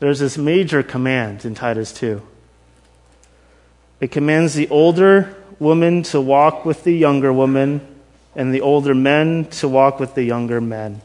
There's 0.00 0.18
this 0.18 0.36
major 0.36 0.82
command 0.82 1.44
in 1.44 1.54
Titus 1.54 1.92
2. 1.92 2.20
It 4.00 4.10
commands 4.10 4.54
the 4.54 4.68
older 4.68 5.36
woman 5.60 6.02
to 6.04 6.20
walk 6.20 6.64
with 6.64 6.82
the 6.82 6.92
younger 6.92 7.32
woman, 7.32 7.80
and 8.34 8.52
the 8.54 8.60
older 8.60 8.94
men 8.94 9.46
to 9.46 9.68
walk 9.68 10.00
with 10.00 10.14
the 10.14 10.22
younger 10.22 10.60
men. 10.60 11.00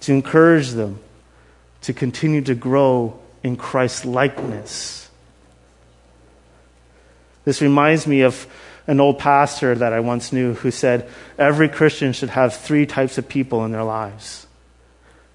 To 0.00 0.12
encourage 0.12 0.70
them 0.70 1.00
to 1.82 1.92
continue 1.92 2.42
to 2.42 2.54
grow 2.54 3.18
in 3.42 3.56
Christ's 3.56 4.04
likeness. 4.04 5.08
This 7.44 7.62
reminds 7.62 8.06
me 8.06 8.22
of 8.22 8.46
an 8.88 9.00
old 9.00 9.18
pastor 9.18 9.74
that 9.74 9.92
I 9.92 10.00
once 10.00 10.32
knew 10.32 10.54
who 10.54 10.70
said 10.70 11.08
every 11.38 11.68
Christian 11.68 12.12
should 12.12 12.30
have 12.30 12.54
three 12.56 12.86
types 12.86 13.18
of 13.18 13.28
people 13.28 13.64
in 13.64 13.72
their 13.72 13.84
lives. 13.84 14.46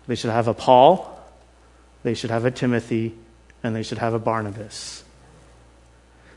They 0.07 0.15
should 0.15 0.31
have 0.31 0.47
a 0.47 0.53
Paul, 0.53 1.07
they 2.03 2.13
should 2.13 2.31
have 2.31 2.45
a 2.45 2.51
Timothy, 2.51 3.15
and 3.63 3.75
they 3.75 3.83
should 3.83 3.99
have 3.99 4.13
a 4.13 4.19
Barnabas. 4.19 5.03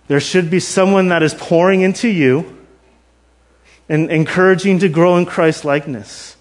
There 0.07 0.21
should 0.21 0.51
be 0.51 0.61
someone 0.61 1.09
that 1.09 1.23
is 1.23 1.35
pouring 1.35 1.81
into 1.81 2.09
you 2.09 2.64
and 3.89 4.11
encouraging 4.11 4.79
to 4.81 4.89
grow 4.89 5.17
in 5.17 5.27
Christ 5.27 5.65
likeness. 5.65 6.37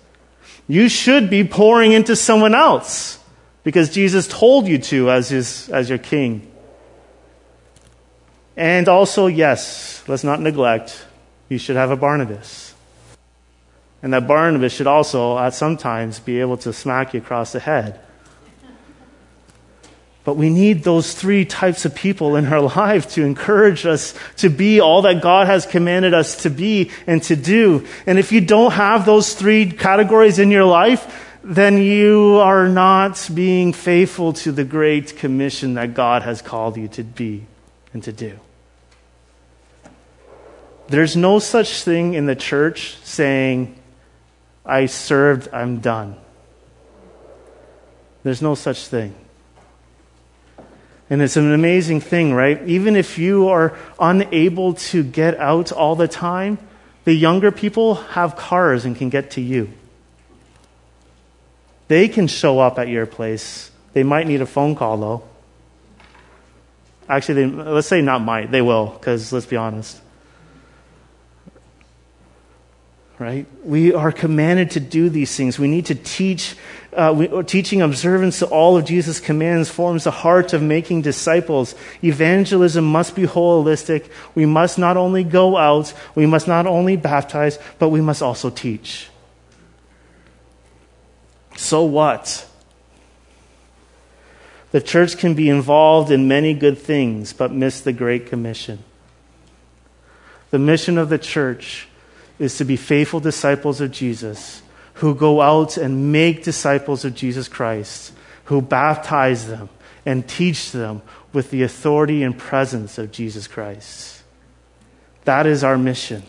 You 0.68 0.88
should 0.90 1.30
be 1.30 1.44
pouring 1.44 1.92
into 1.92 2.16
someone 2.16 2.56
else 2.56 3.20
because 3.64 3.90
Jesus 3.90 4.28
told 4.28 4.68
you 4.68 4.78
to 4.78 5.12
as, 5.12 5.30
his, 5.30 5.70
as 5.70 5.90
your 5.90 5.98
king. 5.98 6.50
And 8.56 8.88
also, 8.88 9.28
yes, 9.28 10.04
let's 10.08 10.24
not 10.24 10.40
neglect, 10.40 11.06
you 11.50 11.58
should 11.58 11.76
have 11.76 11.92
a 11.92 11.98
Barnabas. 11.98 12.74
And 14.02 14.14
that 14.14 14.28
Barnabas 14.28 14.74
should 14.74 14.88
also, 14.88 15.38
at 15.40 15.54
some 15.54 15.78
times, 15.78 16.20
be 16.20 16.40
able 16.40 16.58
to 16.58 16.74
smack 16.74 17.14
you 17.14 17.22
across 17.22 17.54
the 17.54 17.60
head. 17.60 18.00
But 20.24 20.38
we 20.38 20.50
need 20.50 20.84
those 20.84 21.14
three 21.14 21.44
types 21.44 21.86
of 21.86 21.94
people 21.94 22.36
in 22.36 22.46
our 22.46 22.62
life 22.76 23.12
to 23.14 23.24
encourage 23.24 23.86
us 23.86 24.14
to 24.38 24.50
be 24.50 24.80
all 24.80 25.02
that 25.04 25.22
God 25.22 25.48
has 25.48 25.66
commanded 25.66 26.14
us 26.14 26.38
to 26.44 26.50
be 26.50 26.92
and 27.08 27.22
to 27.24 27.36
do. 27.36 27.86
And 28.06 28.18
if 28.18 28.32
you 28.32 28.42
don't 28.42 28.72
have 28.72 29.06
those 29.06 29.34
three 29.34 29.70
categories 29.70 30.40
in 30.40 30.52
your 30.52 30.66
life, 30.66 31.30
then 31.44 31.78
you 31.78 32.38
are 32.42 32.70
not 32.70 33.30
being 33.34 33.74
faithful 33.74 34.32
to 34.32 34.52
the 34.52 34.64
great 34.64 35.18
commission 35.18 35.74
that 35.74 35.94
God 35.94 36.22
has 36.22 36.42
called 36.42 36.78
you 36.78 36.88
to 36.90 37.04
be 37.04 37.46
and 37.92 38.02
to 38.04 38.14
do. 38.14 38.40
There's 40.88 41.18
no 41.18 41.40
such 41.40 41.84
thing 41.84 42.14
in 42.14 42.28
the 42.28 42.36
church 42.36 42.98
saying, 43.04 43.78
I 44.66 44.86
served, 44.86 45.50
I'm 45.54 45.80
done. 45.80 46.16
There's 48.24 48.42
no 48.42 48.56
such 48.56 48.88
thing. 48.88 49.14
And 51.10 51.22
it's 51.22 51.38
an 51.38 51.54
amazing 51.54 52.02
thing, 52.02 52.34
right? 52.34 52.62
Even 52.68 52.96
if 52.96 53.18
you 53.18 53.50
are 53.50 53.78
unable 54.00 54.74
to 54.76 55.04
get 55.04 55.38
out 55.38 55.72
all 55.72 55.96
the 55.96 56.08
time, 56.08 56.58
the 57.04 57.14
younger 57.14 57.52
people 57.52 57.96
have 57.96 58.36
cars 58.36 58.86
and 58.86 58.96
can 58.96 59.10
get 59.10 59.32
to 59.32 59.42
you. 59.42 59.70
They 61.88 62.08
can 62.08 62.28
show 62.28 62.60
up 62.60 62.80
at 62.80 62.88
your 62.88 63.06
place. 63.06 63.70
They 63.92 64.04
might 64.04 64.26
need 64.26 64.42
a 64.42 64.46
phone 64.46 64.76
call, 64.76 64.98
though. 64.98 65.24
Actually, 67.10 67.46
they, 67.46 67.64
let's 67.64 67.88
say 67.88 68.02
not 68.02 68.22
might. 68.22 68.50
They 68.50 68.62
will, 68.62 68.88
because 68.88 69.34
let's 69.34 69.46
be 69.46 69.58
honest. 69.58 70.00
Right? 73.24 73.46
We 73.64 73.94
are 73.94 74.12
commanded 74.12 74.72
to 74.72 74.82
do 74.82 75.08
these 75.08 75.34
things. 75.34 75.58
We 75.58 75.70
need 75.70 75.86
to 75.86 75.96
teach. 75.96 76.58
Uh, 76.92 77.14
we, 77.16 77.44
teaching 77.44 77.82
observance 77.82 78.40
to 78.40 78.48
all 78.48 78.76
of 78.76 78.84
Jesus' 78.84 79.22
commands 79.22 79.70
forms 79.70 80.04
the 80.04 80.12
heart 80.12 80.52
of 80.52 80.62
making 80.62 81.04
disciples. 81.04 81.74
Evangelism 82.04 82.84
must 82.84 83.16
be 83.16 83.24
holistic. 83.24 84.10
We 84.36 84.46
must 84.46 84.78
not 84.78 84.98
only 84.98 85.24
go 85.24 85.56
out, 85.56 85.94
we 86.16 86.26
must 86.26 86.50
not 86.50 86.68
only 86.68 86.98
baptize, 86.98 87.58
but 87.80 87.88
we 87.90 88.02
must 88.02 88.22
also 88.22 88.50
teach. 88.50 89.08
So 91.56 91.84
what? 91.84 92.46
The 94.72 94.82
church 94.82 95.18
can 95.18 95.34
be 95.34 95.48
involved 95.48 96.12
in 96.12 96.28
many 96.28 96.54
good 96.54 96.78
things, 96.78 97.32
but 97.32 97.54
miss 97.54 97.80
the 97.80 97.94
Great 97.94 98.28
Commission. 98.28 98.84
The 100.50 100.60
mission 100.60 100.98
of 100.98 101.08
the 101.08 101.18
church 101.18 101.88
is 102.40 102.58
to 102.58 102.66
be 102.66 102.76
faithful 102.76 103.20
disciples 103.20 103.82
of 103.82 103.92
Jesus 103.92 104.62
who 104.96 105.16
go 105.16 105.42
out 105.42 105.78
and 105.78 106.12
make 106.12 106.44
disciples 106.44 107.04
of 107.06 107.16
Jesus 107.16 107.48
Christ, 107.48 108.14
who 108.46 108.62
baptize 108.62 109.48
them 109.48 109.70
and 110.06 110.28
teach 110.28 110.72
them 110.72 111.02
with 111.32 111.50
the 111.50 111.64
authority 111.64 112.24
and 112.24 112.38
presence 112.38 112.98
of 112.98 113.12
Jesus 113.12 113.48
Christ. 113.48 114.22
That 115.26 115.48
is 115.48 115.64
our 115.64 115.78
mission. 115.78 116.24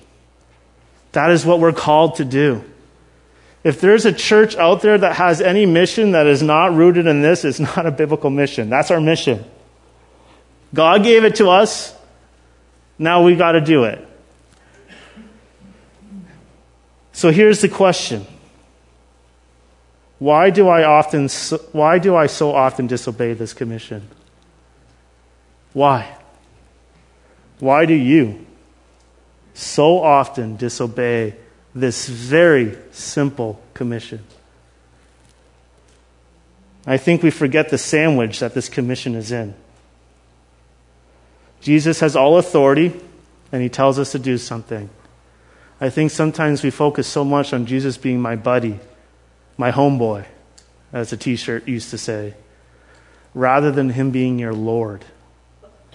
That 1.12 1.30
is 1.30 1.44
what 1.44 1.60
we're 1.60 1.72
called 1.72 2.16
to 2.16 2.24
do. 2.24 2.64
If 3.62 3.80
there's 3.80 4.04
a 4.04 4.12
church 4.12 4.56
out 4.56 4.82
there 4.82 4.98
that 4.98 5.16
has 5.16 5.40
any 5.40 5.66
mission 5.66 6.12
that 6.12 6.26
is 6.26 6.42
not 6.42 6.74
rooted 6.74 7.06
in 7.06 7.22
this, 7.22 7.44
it's 7.44 7.60
not 7.60 7.86
a 7.86 7.90
biblical 7.90 8.30
mission. 8.30 8.68
That's 8.68 8.90
our 8.90 9.00
mission. 9.00 9.44
God 10.72 11.02
gave 11.02 11.24
it 11.24 11.36
to 11.36 11.48
us. 11.48 11.94
Now 12.98 13.24
we 13.24 13.36
got 13.36 13.52
to 13.52 13.60
do 13.60 13.84
it. 13.84 14.06
So 17.14 17.30
here's 17.30 17.62
the 17.62 17.70
question. 17.70 18.26
Why 20.18 20.50
do 20.50 20.68
I 20.68 20.84
often 20.84 21.28
why 21.72 21.98
do 21.98 22.14
I 22.14 22.26
so 22.26 22.54
often 22.54 22.86
disobey 22.86 23.32
this 23.32 23.54
commission? 23.54 24.06
Why? 25.72 26.14
Why 27.58 27.86
do 27.86 27.94
you 27.94 28.44
so 29.54 30.02
often 30.02 30.56
disobey 30.56 31.36
this 31.74 32.08
very 32.08 32.76
simple 32.92 33.60
commission. 33.72 34.22
I 36.86 36.98
think 36.98 37.22
we 37.22 37.30
forget 37.30 37.70
the 37.70 37.78
sandwich 37.78 38.40
that 38.40 38.54
this 38.54 38.68
commission 38.68 39.14
is 39.14 39.32
in. 39.32 39.54
Jesus 41.60 42.00
has 42.00 42.14
all 42.14 42.36
authority, 42.36 42.92
and 43.50 43.62
he 43.62 43.68
tells 43.68 43.98
us 43.98 44.12
to 44.12 44.18
do 44.18 44.36
something. 44.36 44.90
I 45.84 45.90
think 45.90 46.12
sometimes 46.12 46.62
we 46.62 46.70
focus 46.70 47.06
so 47.06 47.26
much 47.26 47.52
on 47.52 47.66
Jesus 47.66 47.98
being 47.98 48.18
my 48.18 48.36
buddy, 48.36 48.80
my 49.58 49.70
homeboy, 49.70 50.24
as 50.94 51.12
a 51.12 51.18
t 51.18 51.36
shirt 51.36 51.68
used 51.68 51.90
to 51.90 51.98
say, 51.98 52.32
rather 53.34 53.70
than 53.70 53.90
him 53.90 54.10
being 54.10 54.38
your 54.38 54.54
Lord. 54.54 55.04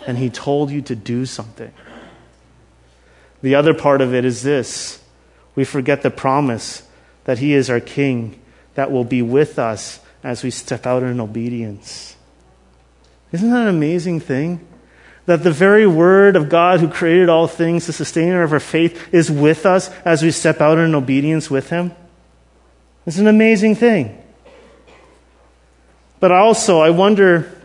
And 0.06 0.20
he 0.20 0.30
told 0.30 0.70
you 0.70 0.84
to 0.84 0.96
do 0.96 1.26
something. 1.26 1.74
The 3.42 3.56
other 3.56 3.74
part 3.74 4.02
of 4.02 4.14
it 4.14 4.26
is 4.26 4.44
this 4.44 5.02
we 5.56 5.64
forget 5.64 6.04
the 6.04 6.12
promise 6.12 6.84
that 7.24 7.40
He 7.40 7.56
is 7.56 7.68
our 7.68 7.80
King 7.80 8.40
that 8.76 8.92
will 8.92 9.04
be 9.04 9.24
with 9.24 9.58
us 9.58 10.02
as 10.24 10.44
we 10.44 10.52
step 10.52 10.86
out 10.86 11.02
in 11.02 11.20
obedience. 11.20 12.16
Isn't 13.32 13.50
that 13.50 13.64
an 13.64 13.70
amazing 13.70 14.20
thing? 14.20 14.68
That 15.30 15.44
the 15.44 15.52
very 15.52 15.86
word 15.86 16.36
of 16.36 16.50
God 16.50 16.80
who 16.80 16.90
created 16.90 17.30
all 17.30 17.46
things, 17.46 17.86
the 17.86 17.94
sustainer 17.94 18.42
of 18.42 18.52
our 18.52 18.60
faith, 18.60 19.14
is 19.14 19.30
with 19.30 19.64
us 19.64 19.92
as 20.04 20.24
we 20.24 20.32
step 20.32 20.60
out 20.60 20.80
in 20.80 20.96
obedience 20.96 21.52
with 21.52 21.70
Him. 21.70 21.92
It's 23.06 23.20
an 23.20 23.28
amazing 23.28 23.76
thing. 23.76 24.20
But 26.20 26.32
also, 26.32 26.80
I 26.80 26.90
wonder 26.90 27.56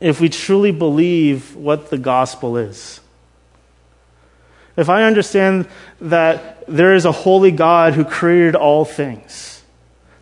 if 0.00 0.20
we 0.20 0.28
truly 0.28 0.70
believe 0.70 1.56
what 1.56 1.88
the 1.88 1.96
gospel 1.96 2.58
is. 2.58 3.00
If 4.76 4.90
I 4.90 5.04
understand 5.04 5.68
that 6.02 6.62
there 6.68 6.94
is 6.94 7.06
a 7.06 7.12
holy 7.12 7.52
God 7.52 7.94
who 7.94 8.04
created 8.04 8.54
all 8.54 8.84
things, 8.84 9.55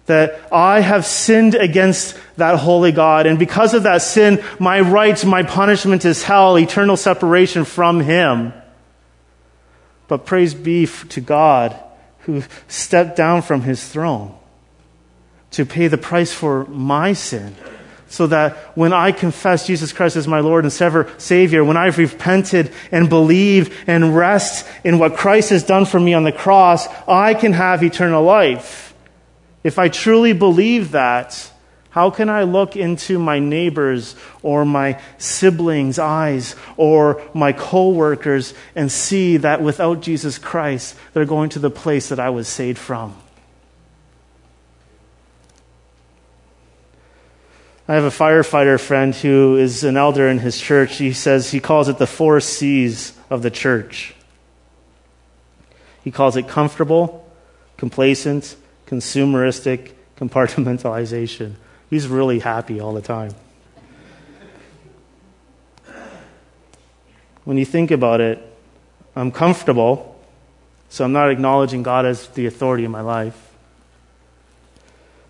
that 0.07 0.53
I 0.53 0.81
have 0.81 1.07
sinned 1.07 1.55
against 1.55 2.19
that 2.37 2.59
holy 2.59 2.93
God, 2.93 3.27
and 3.27 3.39
because 3.39 3.75
of 3.75 3.85
that 3.85 4.03
sin, 4.03 4.43
my 4.59 4.81
right, 4.81 5.25
my 5.25 5.43
punishment 5.43 6.05
is 6.05 6.23
hell, 6.23 6.59
eternal 6.59 6.97
separation 6.97 7.65
from 7.65 8.01
Him. 8.01 8.53
But 10.07 10.27
praise 10.27 10.53
be 10.53 10.87
to 10.87 11.21
God 11.21 11.79
who 12.21 12.43
stepped 12.69 13.17
down 13.17 13.43
from 13.43 13.63
His 13.63 13.87
throne 13.87 14.35
to 15.53 15.65
pay 15.65 15.89
the 15.89 15.99
price 15.99 16.33
for 16.33 16.65
my 16.67 17.13
sin 17.13 17.57
so 18.09 18.27
that 18.29 18.57
when 18.77 18.93
I 18.93 19.11
confess 19.13 19.67
Jesus 19.67 19.93
Christ 19.93 20.17
as 20.17 20.29
my 20.29 20.41
Lord 20.41 20.65
and 20.65 20.73
Savior, 20.73 21.65
when 21.65 21.77
I've 21.77 21.99
repented 21.99 22.73
and 22.93 23.09
believe 23.09 23.77
and 23.89 24.15
rest 24.15 24.69
in 24.85 24.99
what 24.99 25.17
Christ 25.17 25.51
has 25.51 25.65
done 25.65 25.85
for 25.85 25.99
me 25.99 26.15
on 26.15 26.23
the 26.23 26.31
cross, 26.31 26.87
I 27.09 27.35
can 27.35 27.53
have 27.53 27.83
eternal 27.83 28.23
life. 28.23 28.84
If 29.65 29.79
I 29.79 29.89
truly 29.89 30.35
believe 30.35 30.93
that, 30.93 31.51
how 31.89 32.11
can 32.11 32.29
I 32.29 32.43
look 32.43 32.77
into 32.77 33.19
my 33.19 33.39
neighbors 33.39 34.15
or 34.43 34.65
my 34.65 35.01
siblings' 35.17 35.99
eyes 35.99 36.55
or 36.77 37.23
my 37.33 37.53
coworkers 37.53 38.53
and 38.75 38.93
see 38.93 39.39
that 39.39 39.63
without 39.63 40.03
Jesus 40.03 40.37
Christ, 40.37 40.97
they're 41.13 41.25
going 41.25 41.49
to 41.51 41.61
the 41.61 41.71
place 41.71 42.11
that 42.11 42.21
I 42.21 42.31
was 42.31 42.47
saved 42.47 42.79
from? 42.79 43.17
I 47.87 47.95
have 47.95 48.05
a 48.05 48.09
firefighter 48.09 48.81
friend 48.81 49.15
who 49.15 49.57
is 49.57 49.85
an 49.85 49.97
elder 49.97 50.29
in 50.29 50.39
his 50.39 50.59
church. 50.59 50.97
He 50.97 51.13
says 51.13 51.51
he 51.51 51.61
calls 51.61 51.89
it 51.89 51.99
the 51.99 52.07
four 52.07 52.41
C's 52.41 53.17
of 53.31 53.43
the 53.43 53.51
church. 53.51 54.15
He 56.03 56.11
calls 56.11 56.37
it 56.37 56.49
comfortable, 56.49 57.31
complacent, 57.77 58.57
consumeristic, 58.87 59.93
compartmentalization. 60.17 61.55
He's 61.91 62.09
really 62.09 62.39
happy 62.41 62.81
all 62.81 62.93
the 62.93 63.03
time. 63.03 63.35
When 67.45 67.59
you 67.59 67.65
think 67.65 67.91
about 67.91 68.21
it, 68.21 68.39
I'm 69.15 69.31
comfortable, 69.31 70.19
so 70.89 71.05
I'm 71.05 71.13
not 71.13 71.31
acknowledging 71.31 71.83
God 71.83 72.07
as 72.07 72.29
the 72.29 72.47
authority 72.47 72.85
in 72.85 72.91
my 72.91 73.03
life. 73.03 73.39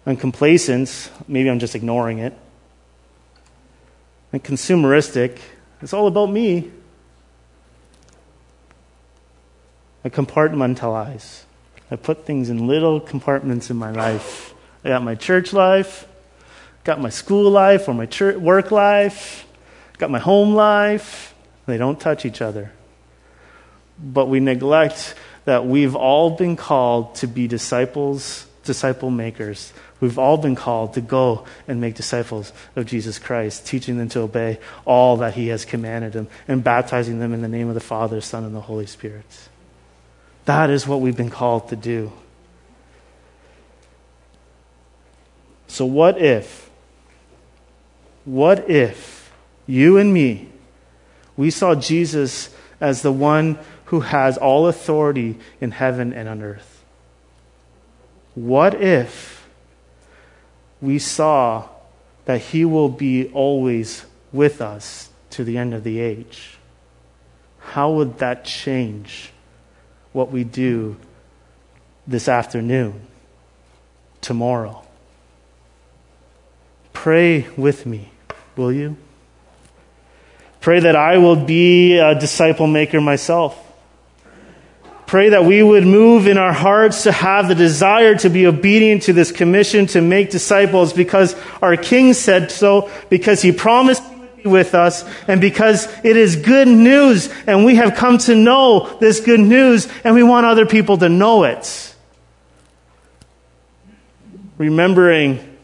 I'm 0.07 0.17
complacent, 0.17 1.11
maybe 1.27 1.51
I'm 1.51 1.59
just 1.59 1.75
ignoring 1.75 2.19
it. 2.19 2.37
And 4.33 4.43
consumeristic, 4.43 5.39
it's 5.81 5.93
all 5.93 6.07
about 6.07 6.31
me. 6.31 6.71
I 10.05 10.11
compartmentalize. 10.11 11.45
I 11.91 11.97
put 11.97 12.27
things 12.27 12.51
in 12.51 12.67
little 12.67 13.01
compartments 13.01 13.71
in 13.71 13.77
my 13.77 13.91
life. 13.91 14.55
I 14.85 14.89
got 14.89 15.03
my 15.03 15.15
church 15.15 15.53
life, 15.53 16.07
got 16.83 17.01
my 17.01 17.11
school 17.11 17.51
life 17.51 17.89
or 17.89 17.95
my 17.95 18.07
church, 18.07 18.37
work 18.37 18.71
life, 18.71 19.47
got 19.99 20.11
my 20.11 20.19
home 20.19 20.55
life. 20.55 21.35
They 21.67 21.79
don't 21.79 21.99
touch 21.99 22.25
each 22.25 22.43
other. 22.43 22.73
But 23.99 24.27
we 24.27 24.41
neglect 24.41 25.15
that 25.45 25.67
we've 25.67 25.95
all 25.95 26.31
been 26.31 26.57
called 26.57 27.15
to 27.17 27.27
be 27.27 27.47
disciples, 27.47 28.47
disciple 28.65 29.11
makers. 29.11 29.73
We've 30.01 30.19
all 30.19 30.37
been 30.37 30.57
called 30.57 30.95
to 30.95 31.01
go 31.01 31.47
and 31.69 31.81
make 31.81 31.95
disciples 31.95 32.53
of 32.77 32.87
Jesus 32.87 33.19
Christ, 33.19 33.67
teaching 33.67 33.97
them 33.97 34.09
to 34.11 34.21
obey 34.21 34.59
all 34.85 35.19
that 35.19 35.35
He 35.35 35.49
has 35.49 35.65
commanded 35.65 36.13
them 36.13 36.29
and 36.49 36.65
baptizing 36.65 37.21
them 37.21 37.33
in 37.33 37.43
the 37.43 37.49
name 37.49 37.69
of 37.69 37.75
the 37.75 37.81
Father, 37.81 38.21
Son, 38.21 38.45
and 38.45 38.55
the 38.55 38.61
Holy 38.61 38.87
Spirit. 38.87 39.49
That 40.45 40.71
is 40.71 40.87
what 40.87 41.01
we've 41.01 41.17
been 41.17 41.31
called 41.31 41.69
to 41.69 41.77
do. 41.77 42.13
So, 45.67 45.87
what 45.87 46.21
if, 46.21 46.71
what 48.25 48.71
if 48.71 49.33
you 49.67 49.97
and 49.97 50.13
me, 50.13 50.51
we 51.37 51.51
saw 51.51 51.75
Jesus 51.75 52.55
as 52.81 53.03
the 53.03 53.13
one 53.13 53.59
who 53.87 54.01
has 54.01 54.37
all 54.37 54.69
authority 54.69 55.39
in 55.61 55.73
heaven 55.73 56.13
and 56.13 56.29
on 56.29 56.43
earth? 56.43 56.85
What 58.35 58.75
if 58.75 59.49
we 60.81 60.99
saw 60.99 61.69
that 62.25 62.41
he 62.41 62.65
will 62.65 62.89
be 62.89 63.29
always 63.29 64.05
with 64.33 64.61
us 64.61 65.11
to 65.31 65.45
the 65.45 65.59
end 65.59 65.75
of 65.75 65.85
the 65.85 66.01
age? 66.01 66.59
How 67.59 67.93
would 67.93 68.19
that 68.19 68.45
change 68.45 69.33
what 70.15 70.31
we 70.31 70.45
do 70.45 70.97
this 72.07 72.29
afternoon, 72.29 73.03
tomorrow. 74.23 74.83
Pray 76.93 77.47
with 77.57 77.85
me, 77.85 78.11
will 78.57 78.73
you? 78.73 78.97
Pray 80.61 80.81
that 80.81 80.97
I 80.97 81.19
will 81.19 81.37
be 81.37 81.99
a 81.99 82.19
disciple 82.19 82.67
maker 82.67 83.01
myself. 83.01 83.61
Pray 85.07 85.31
that 85.31 85.45
we 85.45 85.63
would 85.63 85.85
move 85.85 86.27
in 86.27 86.39
our 86.39 86.53
hearts 86.53 87.03
to 87.03 87.13
have 87.13 87.49
the 87.49 87.55
desire 87.55 88.15
to 88.15 88.31
be 88.31 88.47
obedient 88.47 89.03
to 89.03 89.13
this 89.13 89.33
commission 89.33 89.87
to 89.89 90.01
make 90.01 90.31
disciples 90.31 90.93
because 90.93 91.37
our 91.61 91.77
King 91.77 92.15
said 92.15 92.51
so, 92.51 92.91
because 93.11 93.43
he 93.43 93.53
promised 93.53 94.03
with 94.45 94.75
us 94.75 95.05
and 95.27 95.41
because 95.41 95.89
it 96.05 96.17
is 96.17 96.37
good 96.37 96.69
news 96.69 97.33
and 97.47 97.65
we 97.65 97.77
have 97.77 97.95
come 97.95 98.19
to 98.19 98.35
know 98.35 98.97
this 99.01 99.21
good 99.21 99.41
news 99.41 99.89
and 100.05 100.15
we 100.15 100.23
want 100.23 100.47
other 100.47 100.67
people 100.67 100.99
to 100.99 101.09
know 101.09 101.45
it. 101.45 101.95
Remembering 104.59 105.57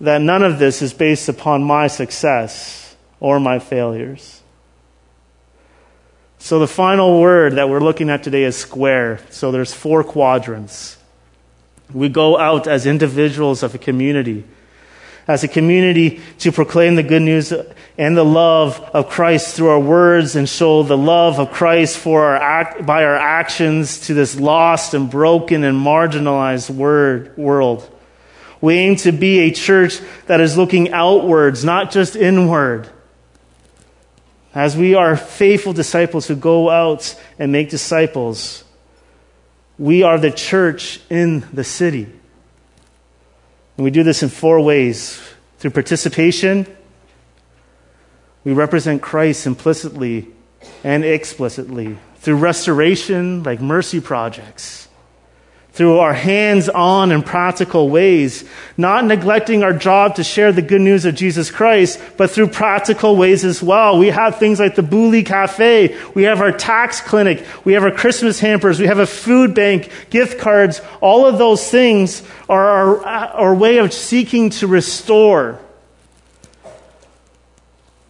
that 0.00 0.22
none 0.22 0.42
of 0.42 0.58
this 0.58 0.80
is 0.80 0.94
based 0.94 1.28
upon 1.28 1.62
my 1.62 1.88
success 1.88 2.96
or 3.18 3.38
my 3.38 3.58
failures. 3.58 4.40
So 6.38 6.58
the 6.58 6.68
final 6.68 7.20
word 7.20 7.54
that 7.54 7.68
we're 7.68 7.80
looking 7.80 8.08
at 8.08 8.22
today 8.22 8.44
is 8.44 8.56
square. 8.56 9.20
So 9.28 9.52
there's 9.52 9.74
four 9.74 10.02
quadrants. 10.02 10.96
We 11.92 12.08
go 12.08 12.38
out 12.38 12.66
as 12.66 12.86
individuals 12.86 13.62
of 13.62 13.74
a 13.74 13.78
community 13.78 14.44
as 15.30 15.44
a 15.44 15.48
community 15.48 16.20
to 16.38 16.50
proclaim 16.50 16.96
the 16.96 17.04
good 17.04 17.22
news 17.22 17.52
and 17.96 18.16
the 18.16 18.24
love 18.24 18.80
of 18.92 19.08
Christ 19.08 19.54
through 19.54 19.68
our 19.68 19.78
words 19.78 20.34
and 20.34 20.48
show 20.48 20.82
the 20.82 20.98
love 20.98 21.38
of 21.38 21.52
Christ 21.52 21.98
for 21.98 22.24
our 22.24 22.36
act, 22.36 22.84
by 22.84 23.04
our 23.04 23.16
actions 23.16 24.00
to 24.08 24.14
this 24.14 24.38
lost 24.38 24.92
and 24.92 25.08
broken 25.08 25.62
and 25.62 25.78
marginalized 25.78 26.68
word, 26.68 27.36
world. 27.36 27.88
We 28.60 28.74
aim 28.74 28.96
to 28.96 29.12
be 29.12 29.38
a 29.40 29.52
church 29.52 30.00
that 30.26 30.40
is 30.40 30.56
looking 30.56 30.90
outwards, 30.90 31.64
not 31.64 31.92
just 31.92 32.16
inward. 32.16 32.90
As 34.52 34.76
we 34.76 34.96
are 34.96 35.16
faithful 35.16 35.72
disciples 35.72 36.26
who 36.26 36.34
go 36.34 36.68
out 36.68 37.14
and 37.38 37.52
make 37.52 37.70
disciples, 37.70 38.64
we 39.78 40.02
are 40.02 40.18
the 40.18 40.32
church 40.32 41.00
in 41.08 41.46
the 41.52 41.62
city. 41.62 42.08
And 43.80 43.84
we 43.86 43.90
do 43.90 44.02
this 44.02 44.22
in 44.22 44.28
four 44.28 44.60
ways 44.60 45.18
through 45.56 45.70
participation, 45.70 46.66
we 48.44 48.52
represent 48.52 49.00
Christ 49.00 49.46
implicitly 49.46 50.28
and 50.84 51.02
explicitly. 51.02 51.96
Through 52.16 52.36
restoration, 52.36 53.42
like 53.42 53.62
mercy 53.62 54.02
projects 54.02 54.86
through 55.72 55.98
our 55.98 56.12
hands 56.12 56.68
on 56.68 57.12
and 57.12 57.24
practical 57.24 57.88
ways, 57.88 58.44
not 58.76 59.04
neglecting 59.04 59.62
our 59.62 59.72
job 59.72 60.16
to 60.16 60.24
share 60.24 60.52
the 60.52 60.62
good 60.62 60.80
news 60.80 61.04
of 61.04 61.14
Jesus 61.14 61.50
Christ, 61.50 62.00
but 62.16 62.30
through 62.30 62.48
practical 62.48 63.16
ways 63.16 63.44
as 63.44 63.62
well. 63.62 63.98
We 63.98 64.08
have 64.08 64.38
things 64.38 64.58
like 64.58 64.74
the 64.74 64.82
Booley 64.82 65.24
Cafe, 65.24 65.96
we 66.14 66.24
have 66.24 66.40
our 66.40 66.52
tax 66.52 67.00
clinic, 67.00 67.44
we 67.64 67.74
have 67.74 67.84
our 67.84 67.92
Christmas 67.92 68.40
hampers, 68.40 68.80
we 68.80 68.86
have 68.86 68.98
a 68.98 69.06
food 69.06 69.54
bank, 69.54 69.90
gift 70.10 70.40
cards. 70.40 70.80
All 71.00 71.26
of 71.26 71.38
those 71.38 71.68
things 71.70 72.22
are 72.48 72.68
our, 72.68 73.06
our 73.06 73.54
way 73.54 73.78
of 73.78 73.92
seeking 73.92 74.50
to 74.50 74.66
restore. 74.66 75.60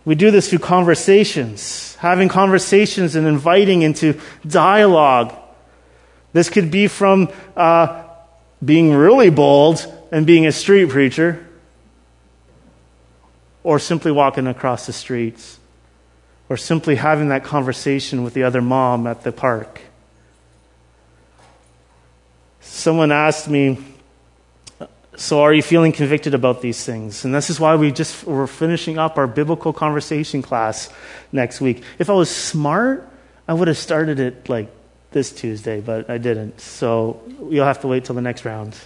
We 0.07 0.15
do 0.15 0.31
this 0.31 0.49
through 0.49 0.61
conversations, 0.61 1.95
having 1.97 2.31
conversations 2.31 3.17
and 3.17 3.27
inviting 3.27 3.83
into 3.83 4.19
dialogue 4.47 5.37
this 6.33 6.49
could 6.49 6.71
be 6.71 6.87
from 6.89 7.29
uh, 7.57 8.05
being 8.65 8.93
really 8.93 9.31
bold 9.31 9.87
and 10.13 10.27
being 10.27 10.47
a 10.47 10.53
street 10.53 10.89
preacher, 10.89 11.47
or 13.63 13.79
simply 13.79 14.11
walking 14.11 14.47
across 14.47 14.87
the 14.87 14.93
streets, 14.93 15.59
or 16.49 16.57
simply 16.57 16.97
having 16.97 17.29
that 17.29 17.45
conversation 17.45 18.25
with 18.25 18.35
the 18.35 18.43
other 18.43 18.63
mom 18.63 19.07
at 19.07 19.23
the 19.23 19.33
park. 19.33 19.81
Someone 22.61 23.13
asked 23.13 23.49
me, 23.49 23.79
so 25.17 25.43
are 25.43 25.53
you 25.53 25.63
feeling 25.63 25.93
convicted 25.93 26.33
about 26.33 26.63
these 26.63 26.83
things? 26.83 27.27
And 27.27 27.35
this 27.35 27.51
is 27.51 27.61
why 27.61 27.77
we 27.77 27.93
just 27.93 28.25
we're 28.25 28.47
finishing 28.47 28.97
up 28.97 29.19
our 29.19 29.27
biblical 29.27 29.73
conversation 29.73 30.41
class 30.41 30.89
next 31.31 31.61
week. 31.61 31.83
If 31.99 32.09
I 32.09 32.15
was 32.15 32.35
smart, 32.35 33.07
I 33.47 33.53
would 33.53 33.69
have 33.69 33.77
started 33.77 34.19
it 34.19 34.49
like 34.49 34.71
this 35.13 35.33
Tuesday, 35.33 35.81
but 35.81 36.09
I 36.09 36.19
didn't. 36.19 36.61
So 36.61 37.21
you'll 37.49 37.67
have 37.67 37.81
to 37.81 37.89
wait 37.89 38.05
till 38.05 38.15
the 38.15 38.23
next 38.23 38.45
round. 38.45 38.77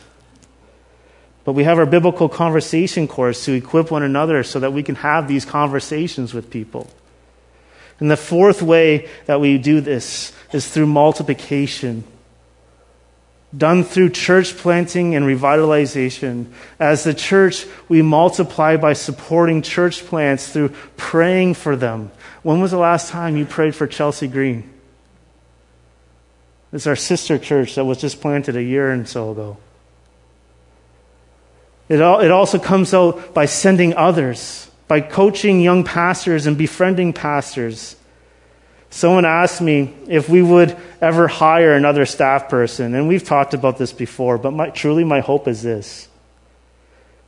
But 1.44 1.52
we 1.52 1.64
have 1.64 1.78
our 1.78 1.86
biblical 1.86 2.28
conversation 2.28 3.06
course 3.06 3.44
to 3.44 3.52
equip 3.52 3.90
one 3.90 4.02
another 4.02 4.42
so 4.42 4.60
that 4.60 4.72
we 4.72 4.82
can 4.82 4.94
have 4.96 5.28
these 5.28 5.44
conversations 5.44 6.32
with 6.32 6.50
people. 6.50 6.88
And 8.00 8.10
the 8.10 8.16
fourth 8.16 8.62
way 8.62 9.08
that 9.26 9.40
we 9.40 9.58
do 9.58 9.80
this 9.80 10.32
is 10.52 10.66
through 10.66 10.86
multiplication. 10.86 12.04
Done 13.56 13.84
through 13.84 14.10
church 14.10 14.56
planting 14.56 15.14
and 15.14 15.24
revitalization. 15.26 16.46
As 16.80 17.04
the 17.04 17.14
church, 17.14 17.66
we 17.88 18.02
multiply 18.02 18.76
by 18.76 18.94
supporting 18.94 19.62
church 19.62 20.04
plants 20.06 20.50
through 20.50 20.70
praying 20.96 21.54
for 21.54 21.76
them. 21.76 22.10
When 22.42 22.60
was 22.60 22.72
the 22.72 22.78
last 22.78 23.10
time 23.10 23.36
you 23.36 23.44
prayed 23.44 23.76
for 23.76 23.86
Chelsea 23.86 24.26
Green? 24.26 24.73
It's 26.74 26.88
our 26.88 26.96
sister 26.96 27.38
church 27.38 27.76
that 27.76 27.84
was 27.84 28.00
just 28.00 28.20
planted 28.20 28.56
a 28.56 28.62
year 28.62 28.90
and 28.90 29.08
so 29.08 29.30
ago. 29.30 29.56
It, 31.88 32.00
all, 32.00 32.18
it 32.18 32.32
also 32.32 32.58
comes 32.58 32.92
out 32.92 33.32
by 33.32 33.46
sending 33.46 33.94
others, 33.94 34.68
by 34.88 35.00
coaching 35.00 35.60
young 35.60 35.84
pastors 35.84 36.46
and 36.46 36.58
befriending 36.58 37.12
pastors. 37.12 37.94
Someone 38.90 39.24
asked 39.24 39.60
me 39.60 39.94
if 40.08 40.28
we 40.28 40.42
would 40.42 40.76
ever 41.00 41.28
hire 41.28 41.74
another 41.74 42.06
staff 42.06 42.48
person, 42.48 42.94
and 42.94 43.06
we've 43.06 43.24
talked 43.24 43.54
about 43.54 43.78
this 43.78 43.92
before, 43.92 44.36
but 44.36 44.50
my, 44.50 44.70
truly 44.70 45.04
my 45.04 45.20
hope 45.20 45.46
is 45.46 45.62
this 45.62 46.08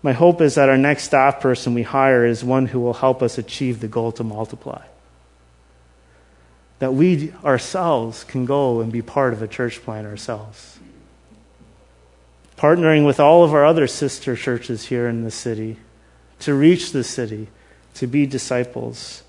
My 0.02 0.12
hope 0.12 0.40
is 0.40 0.56
that 0.56 0.68
our 0.68 0.78
next 0.78 1.04
staff 1.04 1.40
person 1.40 1.72
we 1.72 1.84
hire 1.84 2.26
is 2.26 2.42
one 2.42 2.66
who 2.66 2.80
will 2.80 2.94
help 2.94 3.22
us 3.22 3.38
achieve 3.38 3.78
the 3.78 3.88
goal 3.88 4.10
to 4.12 4.24
multiply. 4.24 4.82
That 6.78 6.94
we 6.94 7.32
ourselves 7.44 8.24
can 8.24 8.44
go 8.44 8.80
and 8.80 8.92
be 8.92 9.02
part 9.02 9.32
of 9.32 9.42
a 9.42 9.48
church 9.48 9.82
plant 9.82 10.06
ourselves. 10.06 10.78
Partnering 12.56 13.06
with 13.06 13.20
all 13.20 13.44
of 13.44 13.54
our 13.54 13.64
other 13.64 13.86
sister 13.86 14.36
churches 14.36 14.86
here 14.86 15.08
in 15.08 15.24
the 15.24 15.30
city 15.30 15.76
to 16.40 16.54
reach 16.54 16.92
the 16.92 17.04
city, 17.04 17.48
to 17.94 18.06
be 18.06 18.26
disciples. 18.26 19.22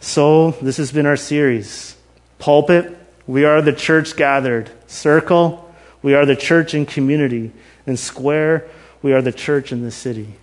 So, 0.00 0.52
this 0.62 0.76
has 0.76 0.92
been 0.92 1.06
our 1.06 1.16
series. 1.16 1.96
Pulpit, 2.38 2.96
we 3.26 3.44
are 3.44 3.62
the 3.62 3.72
church 3.72 4.16
gathered. 4.16 4.70
Circle, 4.86 5.74
we 6.02 6.14
are 6.14 6.26
the 6.26 6.36
church 6.36 6.74
in 6.74 6.86
community. 6.86 7.52
And 7.86 7.98
square, 7.98 8.68
we 9.02 9.12
are 9.12 9.22
the 9.22 9.32
church 9.32 9.72
in 9.72 9.82
the 9.82 9.90
city. 9.90 10.34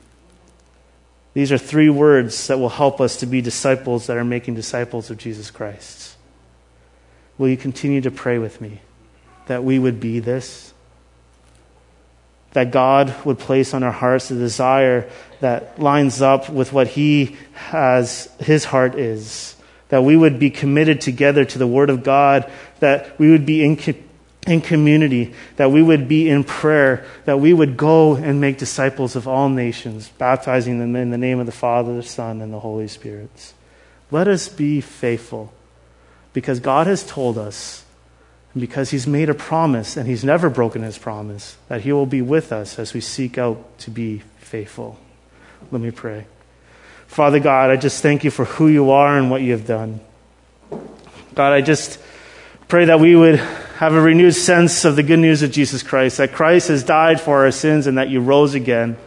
These 1.33 1.51
are 1.51 1.57
three 1.57 1.89
words 1.89 2.47
that 2.47 2.59
will 2.59 2.69
help 2.69 2.99
us 2.99 3.17
to 3.17 3.25
be 3.25 3.41
disciples 3.41 4.07
that 4.07 4.17
are 4.17 4.23
making 4.23 4.55
disciples 4.55 5.09
of 5.09 5.17
Jesus 5.17 5.51
Christ. 5.51 6.14
Will 7.37 7.49
you 7.49 7.57
continue 7.57 8.01
to 8.01 8.11
pray 8.11 8.37
with 8.37 8.61
me 8.61 8.81
that 9.47 9.63
we 9.63 9.77
would 9.79 9.99
be 9.99 10.19
this? 10.19 10.73
That 12.53 12.71
God 12.71 13.13
would 13.25 13.37
place 13.37 13.73
on 13.73 13.83
our 13.83 13.91
hearts 13.91 14.31
a 14.31 14.35
desire 14.35 15.09
that 15.41 15.77
lines 15.77 16.21
up 16.21 16.49
with 16.49 16.71
what 16.71 16.87
He 16.87 17.35
has, 17.53 18.29
His 18.39 18.63
heart 18.63 18.95
is. 18.95 19.55
That 19.89 20.03
we 20.03 20.15
would 20.15 20.39
be 20.39 20.49
committed 20.49 21.01
together 21.01 21.43
to 21.45 21.57
the 21.59 21.67
Word 21.67 21.89
of 21.89 22.03
God, 22.03 22.49
that 22.79 23.19
we 23.19 23.29
would 23.29 23.45
be 23.45 23.63
in 23.63 23.75
in 24.47 24.61
community, 24.61 25.33
that 25.55 25.71
we 25.71 25.81
would 25.81 26.07
be 26.07 26.29
in 26.29 26.43
prayer, 26.43 27.05
that 27.25 27.39
we 27.39 27.51
would 27.51 27.75
go 27.75 28.15
and 28.15 28.39
make 28.39 28.57
disciples 28.57 29.15
of 29.15 29.27
all 29.27 29.49
nations, 29.49 30.09
baptizing 30.19 30.79
them 30.79 30.95
in 30.95 31.09
the 31.09 31.17
name 31.17 31.39
of 31.39 31.45
the 31.45 31.51
Father, 31.51 31.95
the 31.95 32.03
Son, 32.03 32.41
and 32.41 32.53
the 32.53 32.59
Holy 32.59 32.87
Spirit. 32.87 33.53
Let 34.11 34.27
us 34.27 34.47
be 34.47 34.81
faithful 34.81 35.51
because 36.35 36.59
God 36.59 36.85
has 36.85 37.01
told 37.07 37.37
us, 37.37 37.85
and 38.53 38.59
because 38.59 38.91
He's 38.91 39.07
made 39.07 39.29
a 39.29 39.33
promise, 39.33 39.95
and 39.95 40.05
He's 40.05 40.25
never 40.25 40.49
broken 40.49 40.83
His 40.83 40.97
promise, 40.97 41.55
that 41.69 41.81
He 41.81 41.93
will 41.93 42.05
be 42.05 42.21
with 42.21 42.51
us 42.51 42.77
as 42.77 42.93
we 42.93 42.99
seek 42.99 43.37
out 43.37 43.79
to 43.79 43.89
be 43.89 44.21
faithful. 44.39 44.99
Let 45.71 45.81
me 45.81 45.91
pray. 45.91 46.25
Father 47.07 47.39
God, 47.39 47.69
I 47.69 47.77
just 47.77 48.03
thank 48.03 48.25
you 48.25 48.31
for 48.31 48.43
who 48.43 48.67
you 48.67 48.91
are 48.91 49.17
and 49.17 49.31
what 49.31 49.43
you 49.43 49.53
have 49.53 49.65
done. 49.65 50.01
God, 51.33 51.53
I 51.53 51.61
just 51.61 51.99
pray 52.67 52.83
that 52.83 52.99
we 52.99 53.15
would 53.15 53.37
have 53.37 53.93
a 53.93 54.01
renewed 54.01 54.35
sense 54.35 54.83
of 54.83 54.97
the 54.97 55.03
good 55.03 55.19
news 55.19 55.41
of 55.41 55.51
Jesus 55.51 55.83
Christ, 55.83 56.17
that 56.17 56.33
Christ 56.33 56.67
has 56.67 56.83
died 56.83 57.21
for 57.21 57.45
our 57.45 57.51
sins 57.51 57.87
and 57.87 57.97
that 57.97 58.09
you 58.09 58.19
rose 58.19 58.55
again. 58.55 58.97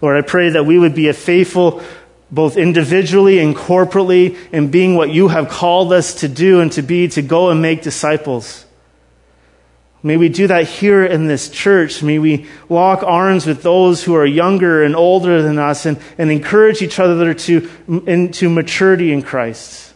Lord, 0.00 0.16
I 0.16 0.26
pray 0.26 0.50
that 0.50 0.64
we 0.64 0.76
would 0.76 0.96
be 0.96 1.06
a 1.06 1.12
faithful, 1.12 1.82
both 2.30 2.56
individually 2.56 3.38
and 3.38 3.56
corporately, 3.56 4.36
in 4.52 4.70
being 4.70 4.94
what 4.94 5.10
you 5.10 5.28
have 5.28 5.48
called 5.48 5.92
us 5.92 6.14
to 6.20 6.28
do 6.28 6.60
and 6.60 6.70
to 6.72 6.82
be, 6.82 7.08
to 7.08 7.22
go 7.22 7.50
and 7.50 7.62
make 7.62 7.82
disciples. 7.82 8.66
May 10.02 10.16
we 10.16 10.28
do 10.28 10.46
that 10.46 10.68
here 10.68 11.04
in 11.04 11.26
this 11.26 11.48
church. 11.48 12.02
May 12.02 12.18
we 12.18 12.46
lock 12.68 13.02
arms 13.02 13.46
with 13.46 13.62
those 13.62 14.04
who 14.04 14.14
are 14.14 14.26
younger 14.26 14.84
and 14.84 14.94
older 14.94 15.42
than 15.42 15.58
us 15.58 15.86
and, 15.86 15.98
and 16.16 16.30
encourage 16.30 16.82
each 16.82 17.00
other 17.00 17.34
to, 17.34 17.68
into 18.06 18.48
maturity 18.48 19.12
in 19.12 19.22
Christ. 19.22 19.92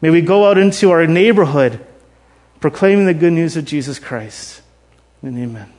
May 0.00 0.10
we 0.10 0.20
go 0.20 0.48
out 0.48 0.56
into 0.56 0.90
our 0.90 1.06
neighborhood 1.06 1.84
proclaiming 2.60 3.06
the 3.06 3.14
good 3.14 3.32
news 3.32 3.56
of 3.56 3.64
Jesus 3.64 3.98
Christ. 3.98 4.62
And 5.22 5.36
amen. 5.36 5.72